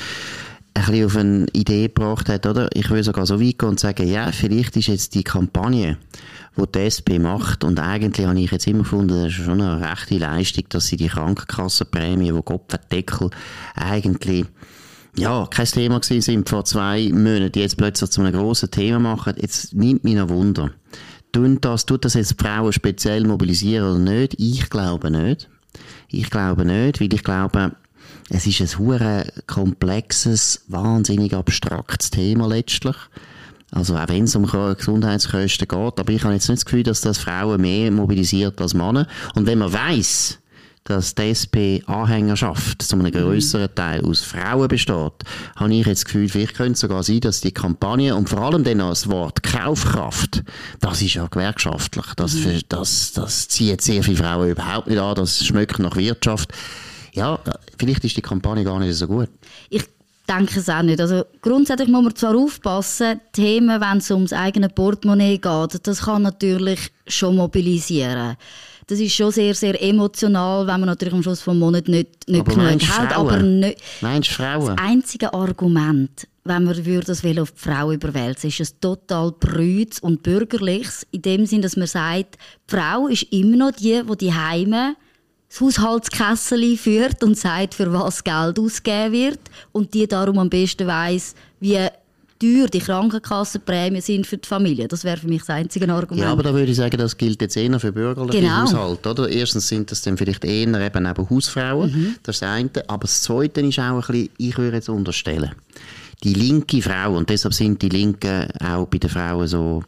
ein 0.74 0.86
bisschen 0.86 1.06
auf 1.06 1.16
eine 1.16 1.46
Idee 1.54 1.88
gebracht 1.88 2.30
hat, 2.30 2.46
oder? 2.46 2.70
Ich 2.74 2.90
will 2.90 3.04
sogar 3.04 3.26
so 3.26 3.42
weit 3.42 3.60
gehen 3.60 3.70
und 3.70 3.80
sagen, 3.80 4.08
ja, 4.08 4.32
vielleicht 4.32 4.76
ist 4.78 4.88
jetzt 4.88 5.16
die 5.16 5.24
Kampagne, 5.24 5.98
die 6.56 6.72
die 6.74 6.80
SP 6.90 7.20
macht, 7.20 7.64
und 7.64 7.80
eigentlich 7.80 8.26
habe 8.26 8.40
ich 8.40 8.52
jetzt 8.52 8.68
immer 8.68 8.80
gefunden, 8.80 9.24
das 9.24 9.34
ist 9.34 9.46
schon 9.46 9.62
eine 9.62 9.82
rechte 9.92 10.18
Leistung, 10.18 10.66
dass 10.70 10.88
sie 10.88 10.98
die 10.98 11.08
Krankenkassenprämie, 11.08 12.32
die 12.32 12.42
Kopfendeckel 12.42 13.30
eigentlich 13.76 14.46
ja, 15.18 15.48
kein 15.50 15.66
Thema 15.66 16.00
gewesen 16.00 16.22
sind 16.22 16.50
vor 16.50 16.64
zwei 16.66 17.10
Monaten, 17.12 17.58
jetzt 17.58 17.78
plötzlich 17.78 18.12
zu 18.12 18.22
einem 18.22 18.34
grossen 18.34 18.70
Thema 18.70 19.00
machen. 19.00 19.34
Jetzt 19.38 19.74
nimmt 19.74 20.04
mich 20.04 20.14
noch 20.14 20.30
Wunder. 20.30 20.72
Tut 21.32 21.64
das, 21.64 21.86
tut 21.86 22.06
das 22.06 22.14
jetzt 22.14 22.40
Frauen 22.42 22.74
speziell 22.74 23.26
mobilisieren 23.26 23.92
oder 23.92 24.00
nicht? 24.00 24.36
Ich 24.40 24.70
glaube 24.70 25.12
nicht. 25.12 25.50
Ich 26.10 26.30
glaube 26.30 26.66
nicht, 26.66 27.02
weil 27.02 27.14
ich 27.14 27.24
glaube, 27.24 27.74
es 28.30 28.48
ist 28.48 28.62
ein 28.62 28.80
hure 28.80 29.26
komplexes, 29.46 30.64
wahnsinnig 30.68 31.34
abstraktes 31.34 32.10
Thema 32.10 32.48
letztlich. 32.48 32.96
Also 33.72 33.98
auch 33.98 34.08
wenn 34.08 34.24
es 34.24 34.36
um 34.36 34.46
Gesundheitskosten 34.46 35.68
geht, 35.68 36.00
aber 36.00 36.10
ich 36.10 36.24
habe 36.24 36.34
jetzt 36.34 36.48
nicht 36.48 36.60
das 36.60 36.66
Gefühl, 36.66 36.84
dass 36.84 37.02
das 37.02 37.18
Frauen 37.18 37.62
mehr 37.62 37.92
mobilisiert 37.92 38.60
als 38.62 38.74
Männer. 38.74 39.08
Und 39.36 39.46
wenn 39.46 39.60
man 39.60 39.74
weiß, 39.74 40.40
dass 40.88 41.16
die 41.16 41.30
SP-Anhängerschaft 41.34 42.82
zu 42.82 42.96
einem 42.96 43.12
größeren 43.12 43.74
Teil 43.76 44.06
aus 44.06 44.22
Frauen 44.22 44.68
besteht, 44.68 45.14
habe 45.56 45.74
ich 45.74 45.86
jetzt 45.86 46.04
das 46.04 46.06
Gefühl, 46.06 46.30
vielleicht 46.30 46.56
könnte 46.56 46.74
es 46.74 46.80
sogar 46.80 47.04
sein, 47.04 47.20
dass 47.20 47.42
die 47.42 47.52
Kampagne 47.52 48.16
und 48.16 48.30
vor 48.30 48.40
allem 48.40 48.64
dann 48.64 48.80
das 48.80 49.10
Wort 49.10 49.44
Kaufkraft, 49.44 50.44
das 50.80 51.02
ist 51.02 51.16
ja 51.16 51.28
gewerkschaftlich, 51.28 52.06
das, 52.16 52.36
mhm. 52.36 52.62
das, 52.70 53.14
das 53.14 53.48
zieht 53.48 53.82
sehr 53.82 54.04
viele 54.04 54.18
Frauen 54.18 54.50
überhaupt 54.50 54.88
nicht 54.88 55.00
an, 55.00 55.16
das 55.16 55.46
schmeckt 55.46 55.80
nach 55.80 55.96
Wirtschaft 55.96 56.54
ja, 57.18 57.40
vielleicht 57.78 58.06
ist 58.06 58.16
die 58.16 58.22
Kampagne 58.22 58.64
gar 58.64 58.80
nicht 58.80 58.96
so 58.96 59.08
gut. 59.08 59.30
Ich 59.70 59.84
denke 60.30 60.60
es 60.60 60.70
auch 60.70 60.84
nicht. 60.84 61.02
Also 61.02 61.26
grundsätzlich 61.42 61.90
muss 61.90 62.04
man 62.04 62.16
zwar 62.16 62.36
aufpassen, 62.36 63.20
Themen, 63.34 63.82
wenn 63.82 63.98
es 63.98 64.12
ums 64.12 64.34
eigene 64.34 64.70
Portemonnaie 64.70 65.40
geht, 65.40 65.88
das 65.88 66.02
kann 66.02 66.22
natürlich 66.22 66.92
schon 67.08 67.38
mobilisieren. 67.38 68.38
Das 68.88 69.00
ist 69.00 69.14
schon 69.14 69.32
sehr, 69.32 69.54
sehr 69.54 69.82
emotional, 69.84 70.66
wenn 70.66 70.80
man 70.80 70.88
natürlich 70.88 71.14
am 71.14 71.22
Schluss 71.22 71.42
vom 71.42 71.60
Monat 71.60 71.90
nicht, 71.90 72.28
nicht 72.30 72.46
genug 72.46 72.82
hält. 72.82 73.18
Aber 73.18 73.38
nicht, 73.38 73.82
meinst 74.00 74.30
Frauen? 74.30 74.76
Das 74.76 74.78
einzige 74.78 75.34
Argument, 75.34 76.26
wenn 76.46 76.64
man 76.64 76.86
würde 76.86 77.08
das 77.08 77.24
auf 77.26 77.52
die 77.52 77.60
Frau 77.60 77.92
überwälzen, 77.92 78.50
ist 78.50 78.62
es 78.62 78.80
total 78.80 79.34
brüds 79.34 80.00
und 80.00 80.24
bürgerliches, 80.24 81.06
in 81.12 81.22
dem 81.22 81.46
Sinn, 81.46 81.62
dass 81.62 81.76
man 81.76 81.88
sagt, 81.88 82.38
die 82.70 82.76
Frau 82.76 83.08
ist 83.08 83.24
immer 83.24 83.58
noch 83.58 83.72
die, 83.72 84.02
die 84.10 84.18
die 84.18 84.34
Heime 84.34 84.96
das 85.50 85.62
Haushaltskessel 85.62 86.78
führt 86.78 87.24
und 87.24 87.38
sagt, 87.38 87.74
für 87.74 87.92
was 87.92 88.24
Geld 88.24 88.60
ausgegeben 88.60 89.14
wird 89.14 89.40
und 89.72 89.94
die 89.94 90.08
darum 90.08 90.40
am 90.40 90.50
besten 90.50 90.88
weiß, 90.88 91.36
wie 91.60 91.88
teuer 92.40 92.68
die 92.68 92.80
Krankenkassenprämien 92.80 94.02
sind 94.02 94.28
für 94.28 94.38
die 94.38 94.48
Familie. 94.48 94.88
Das 94.88 95.04
wäre 95.04 95.18
für 95.18 95.28
mich 95.28 95.40
das 95.40 95.50
einzige 95.50 95.92
Argument. 95.92 96.24
Ja, 96.24 96.32
aber 96.32 96.44
da 96.44 96.54
würde 96.54 96.72
ich 96.72 96.78
sagen, 96.78 96.98
das 96.98 97.18
gilt 97.18 97.42
jetzt 97.42 97.58
eher 97.58 97.80
für 97.80 97.92
bürgerliche 97.92 98.42
genau. 98.42 98.62
Haushalte. 98.62 99.10
Oder? 99.10 99.30
Erstens 99.30 99.68
sind 99.68 99.92
das 99.92 100.02
dann 100.02 100.18
vielleicht 100.18 100.46
eher 100.46 100.68
eben, 100.68 101.06
eben 101.06 101.30
Hausfrauen. 101.30 101.92
Mhm. 101.92 102.16
Das 102.24 102.36
ist 102.36 102.42
das 102.42 102.50
eine. 102.50 102.70
Aber 102.88 103.02
das 103.02 103.22
Zweite 103.22 103.62
ist 103.62 103.80
auch 103.80 103.84
ein 103.84 104.02
bisschen, 104.02 104.30
ich 104.38 104.58
würde 104.58 104.78
jetzt 104.78 104.90
unterstellen, 104.90 105.52
die 106.24 106.34
linke 106.34 106.82
Frau, 106.82 107.16
und 107.16 107.30
deshalb 107.30 107.54
sind 107.54 107.82
die 107.82 107.90
Linken 107.90 108.48
auch 108.60 108.88
bei 108.88 108.98
den 108.98 109.10
Frauen 109.10 109.48
so 109.48 109.84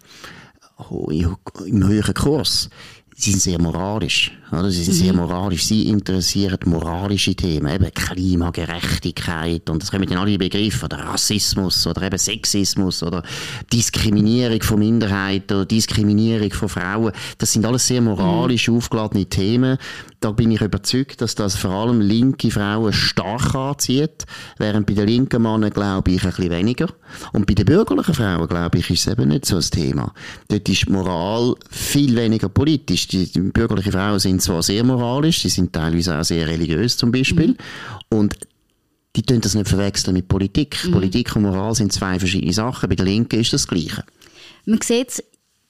im 1.66 1.88
höheren 1.88 2.14
Kurs, 2.14 2.70
sie 3.19 3.32
sind 3.32 3.41
sehr 3.41 3.62
moralisch. 3.62 4.32
Oder? 4.51 4.71
Sie 4.71 4.84
sind 4.84 4.95
mhm. 4.95 4.99
sehr 4.99 5.13
moralisch. 5.13 5.65
Sie 5.65 5.89
interessieren 5.89 6.58
moralische 6.65 7.36
Themen, 7.36 7.71
eben 7.73 7.93
Klimagerechtigkeit 7.93 9.69
und 9.69 9.84
das 9.84 9.91
kommen 9.91 10.08
dann 10.08 10.17
alle 10.17 10.38
Begriffe, 10.38 10.86
oder 10.86 10.97
Rassismus 10.99 11.86
oder 11.86 12.03
eben 12.03 12.17
Sexismus 12.17 13.03
oder 13.03 13.21
Diskriminierung 13.71 14.62
von 14.63 14.79
Minderheiten 14.79 15.53
oder 15.53 15.65
Diskriminierung 15.65 16.51
von 16.51 16.69
Frauen. 16.69 17.12
Das 17.38 17.53
sind 17.53 17.65
alles 17.65 17.88
sehr 17.88 18.01
moralisch 18.01 18.69
mhm. 18.69 18.77
aufgeladene 18.77 19.25
Themen. 19.25 19.77
Da 20.21 20.32
bin 20.32 20.51
ich 20.51 20.62
überzeugt, 20.62 21.21
dass 21.21 21.36
das 21.36 21.55
vor 21.55 21.71
allem 21.71 22.01
linke 22.01 22.51
Frauen 22.51 22.91
stark 22.91 23.55
anzieht, 23.55 24.25
während 24.58 24.86
bei 24.86 24.93
den 24.93 25.08
linken 25.08 25.41
Männern, 25.41 25.69
glaube 25.69 26.12
ich, 26.12 26.23
ein 26.23 26.29
bisschen 26.29 26.51
weniger. 26.51 26.88
Und 27.32 27.45
bei 27.45 27.53
den 27.53 27.65
bürgerlichen 27.65 28.13
Frauen, 28.13 28.47
glaube 28.47 28.79
ich, 28.79 28.89
ist 28.89 29.08
es 29.08 29.13
eben 29.13 29.29
nicht 29.29 29.45
so 29.45 29.55
ein 29.55 29.62
Thema. 29.62 30.13
Dort 30.49 30.67
ist 30.67 30.89
Moral 30.89 31.55
viel 31.69 32.17
weniger 32.17 32.49
politisch. 32.49 33.08
Die, 33.12 33.32
die 33.32 33.39
bürgerlichen 33.39 33.91
Frauen 33.91 34.19
sind 34.19 34.41
zwar 34.41 34.62
sehr 34.62 34.84
moralisch, 34.84 35.41
sie 35.41 35.50
sind 35.50 35.74
teilweise 35.74 36.19
auch 36.19 36.24
sehr 36.24 36.48
religiös 36.48 36.95
zum 36.98 37.12
Beispiel. 37.12 37.50
Mhm. 37.50 37.58
Und 38.10 38.36
die 39.15 39.24
tun 39.24 39.41
das 39.41 39.56
nicht 39.56 39.67
verwechseln 39.67 40.13
mit 40.13 40.28
Politik. 40.28 40.86
Mhm. 40.86 40.91
Politik 40.91 41.36
und 41.36 41.43
Moral 41.43 41.74
sind 41.76 41.91
zwei 41.91 42.19
verschiedene 42.19 42.54
Sachen. 42.54 42.88
Bei 42.88 42.95
den 42.95 43.06
Linken 43.06 43.39
ist 43.39 43.54
das 43.54 43.67
Gleiche. 43.67 44.04
Man 44.65 44.82
sieht 44.82 45.24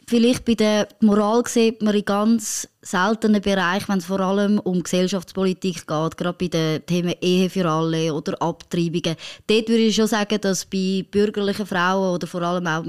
vielleicht 0.09 0.43
bei 0.43 0.55
der 0.55 0.87
Moral 1.01 1.43
sieht 1.45 1.81
man 1.81 1.95
in 1.95 2.03
ganz 2.03 2.67
seltenen 2.81 3.41
Bereichen, 3.41 3.87
wenn 3.89 3.99
es 3.99 4.05
vor 4.05 4.19
allem 4.19 4.59
um 4.59 4.81
Gesellschaftspolitik 4.81 5.87
geht, 5.87 6.17
gerade 6.17 6.37
bei 6.37 6.47
den 6.47 6.85
Themen 6.85 7.13
Ehe 7.21 7.49
für 7.49 7.69
alle 7.69 8.13
oder 8.13 8.41
Abtreibungen. 8.41 9.15
Dort 9.47 9.69
würde 9.69 9.83
ich 9.83 9.95
schon 9.95 10.07
sagen, 10.07 10.41
dass 10.41 10.65
bei 10.65 11.05
bürgerlichen 11.09 11.65
Frauen 11.65 12.15
oder 12.15 12.27
vor 12.27 12.41
allem 12.41 12.67
auch, 12.67 12.83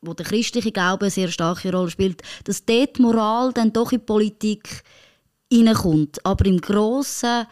wo 0.00 0.14
der 0.14 0.24
christliche 0.24 0.72
Glaube 0.72 1.06
eine 1.06 1.10
sehr 1.10 1.28
starke 1.28 1.72
Rolle 1.72 1.90
spielt, 1.90 2.22
dass 2.44 2.64
dort 2.64 2.98
Moral 2.98 3.52
dann 3.52 3.72
doch 3.72 3.92
in 3.92 3.98
die 3.98 4.06
Politik 4.06 4.82
hineinkommt. 5.52 6.24
Aber 6.24 6.46
im 6.46 6.60
Grossen, 6.60 7.46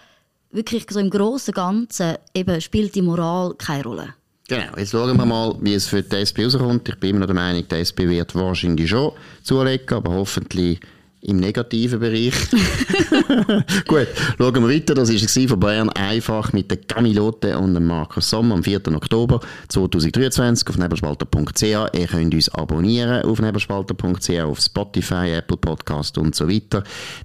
wirklich 0.50 0.86
so 0.88 1.00
im 1.00 1.10
grossen 1.10 1.52
Ganzen, 1.52 2.16
eben 2.34 2.60
spielt 2.60 2.94
die 2.94 3.02
Moral 3.02 3.54
keine 3.54 3.84
Rolle. 3.84 4.14
Genau, 4.48 4.78
jetzt 4.78 4.92
schauen 4.92 5.14
wir 5.14 5.26
mal, 5.26 5.54
wie 5.60 5.74
es 5.74 5.86
für 5.86 6.02
die 6.02 6.16
SP 6.24 6.40
rauskommt. 6.48 6.88
Ich 6.88 6.96
bin 6.96 7.10
immer 7.10 7.20
noch 7.20 7.26
der 7.26 7.34
Meinung, 7.34 7.68
die 7.68 7.74
SP 7.76 8.08
wird 8.08 8.34
wahrscheinlich 8.34 8.88
schon 8.88 9.12
zulegen, 9.42 9.94
aber 9.94 10.12
hoffentlich 10.12 10.80
im 11.20 11.38
negativen 11.38 12.00
Bereich. 12.00 12.34
Gut, 13.86 14.08
schauen 14.36 14.54
wir 14.54 14.74
weiter. 14.74 14.94
Das 14.94 15.10
war 15.10 15.48
von 15.48 15.60
Bayern 15.60 15.90
einfach 15.90 16.52
mit 16.52 16.70
der 16.70 16.78
Camilote 16.78 17.58
und 17.58 17.74
dem 17.74 17.86
Markus 17.86 18.30
Sommer 18.30 18.54
am 18.54 18.62
4. 18.62 18.86
Oktober 18.94 19.40
2023 19.68 20.68
auf 20.68 20.78
nebelspalter.ch. 20.78 21.62
Ihr 21.62 22.06
könnt 22.06 22.34
uns 22.34 22.48
abonnieren 22.50 23.22
auf 23.24 23.40
nebelspalter.ch, 23.40 24.40
auf 24.40 24.60
Spotify, 24.60 25.34
Apple 25.36 25.56
Podcast 25.56 26.18
und 26.18 26.34
so 26.34 26.48
weiter. 26.48 26.84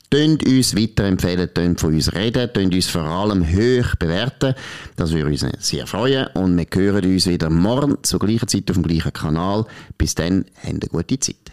Tönt 0.10 0.46
uns 0.46 0.76
weiterempfehlen, 0.76 1.54
tönt 1.54 1.80
von 1.80 1.94
uns 1.94 2.14
reden, 2.14 2.52
tönt 2.52 2.74
uns 2.74 2.88
vor 2.88 3.04
allem 3.04 3.46
hoch 3.46 3.96
bewerten. 4.00 4.56
Das 4.96 5.14
würde 5.14 5.28
uns 5.30 5.46
sehr 5.60 5.88
freuen. 5.88 6.28
Und 6.34 6.58
wir 6.58 6.66
hören 6.74 7.06
uns 7.06 7.28
wieder 7.28 7.50
morgen 7.50 7.98
zur 8.04 8.20
gleichen 8.20 8.48
Zeit 8.48 8.70
auf 8.70 8.78
dem 8.78 8.84
gleichen 8.84 9.14
Kanal. 9.14 9.66
Bis 9.98 10.16
dann, 10.16 10.46
habt 10.64 10.68
eine 10.68 10.80
gute 10.80 11.20
Zeit. 11.20 11.53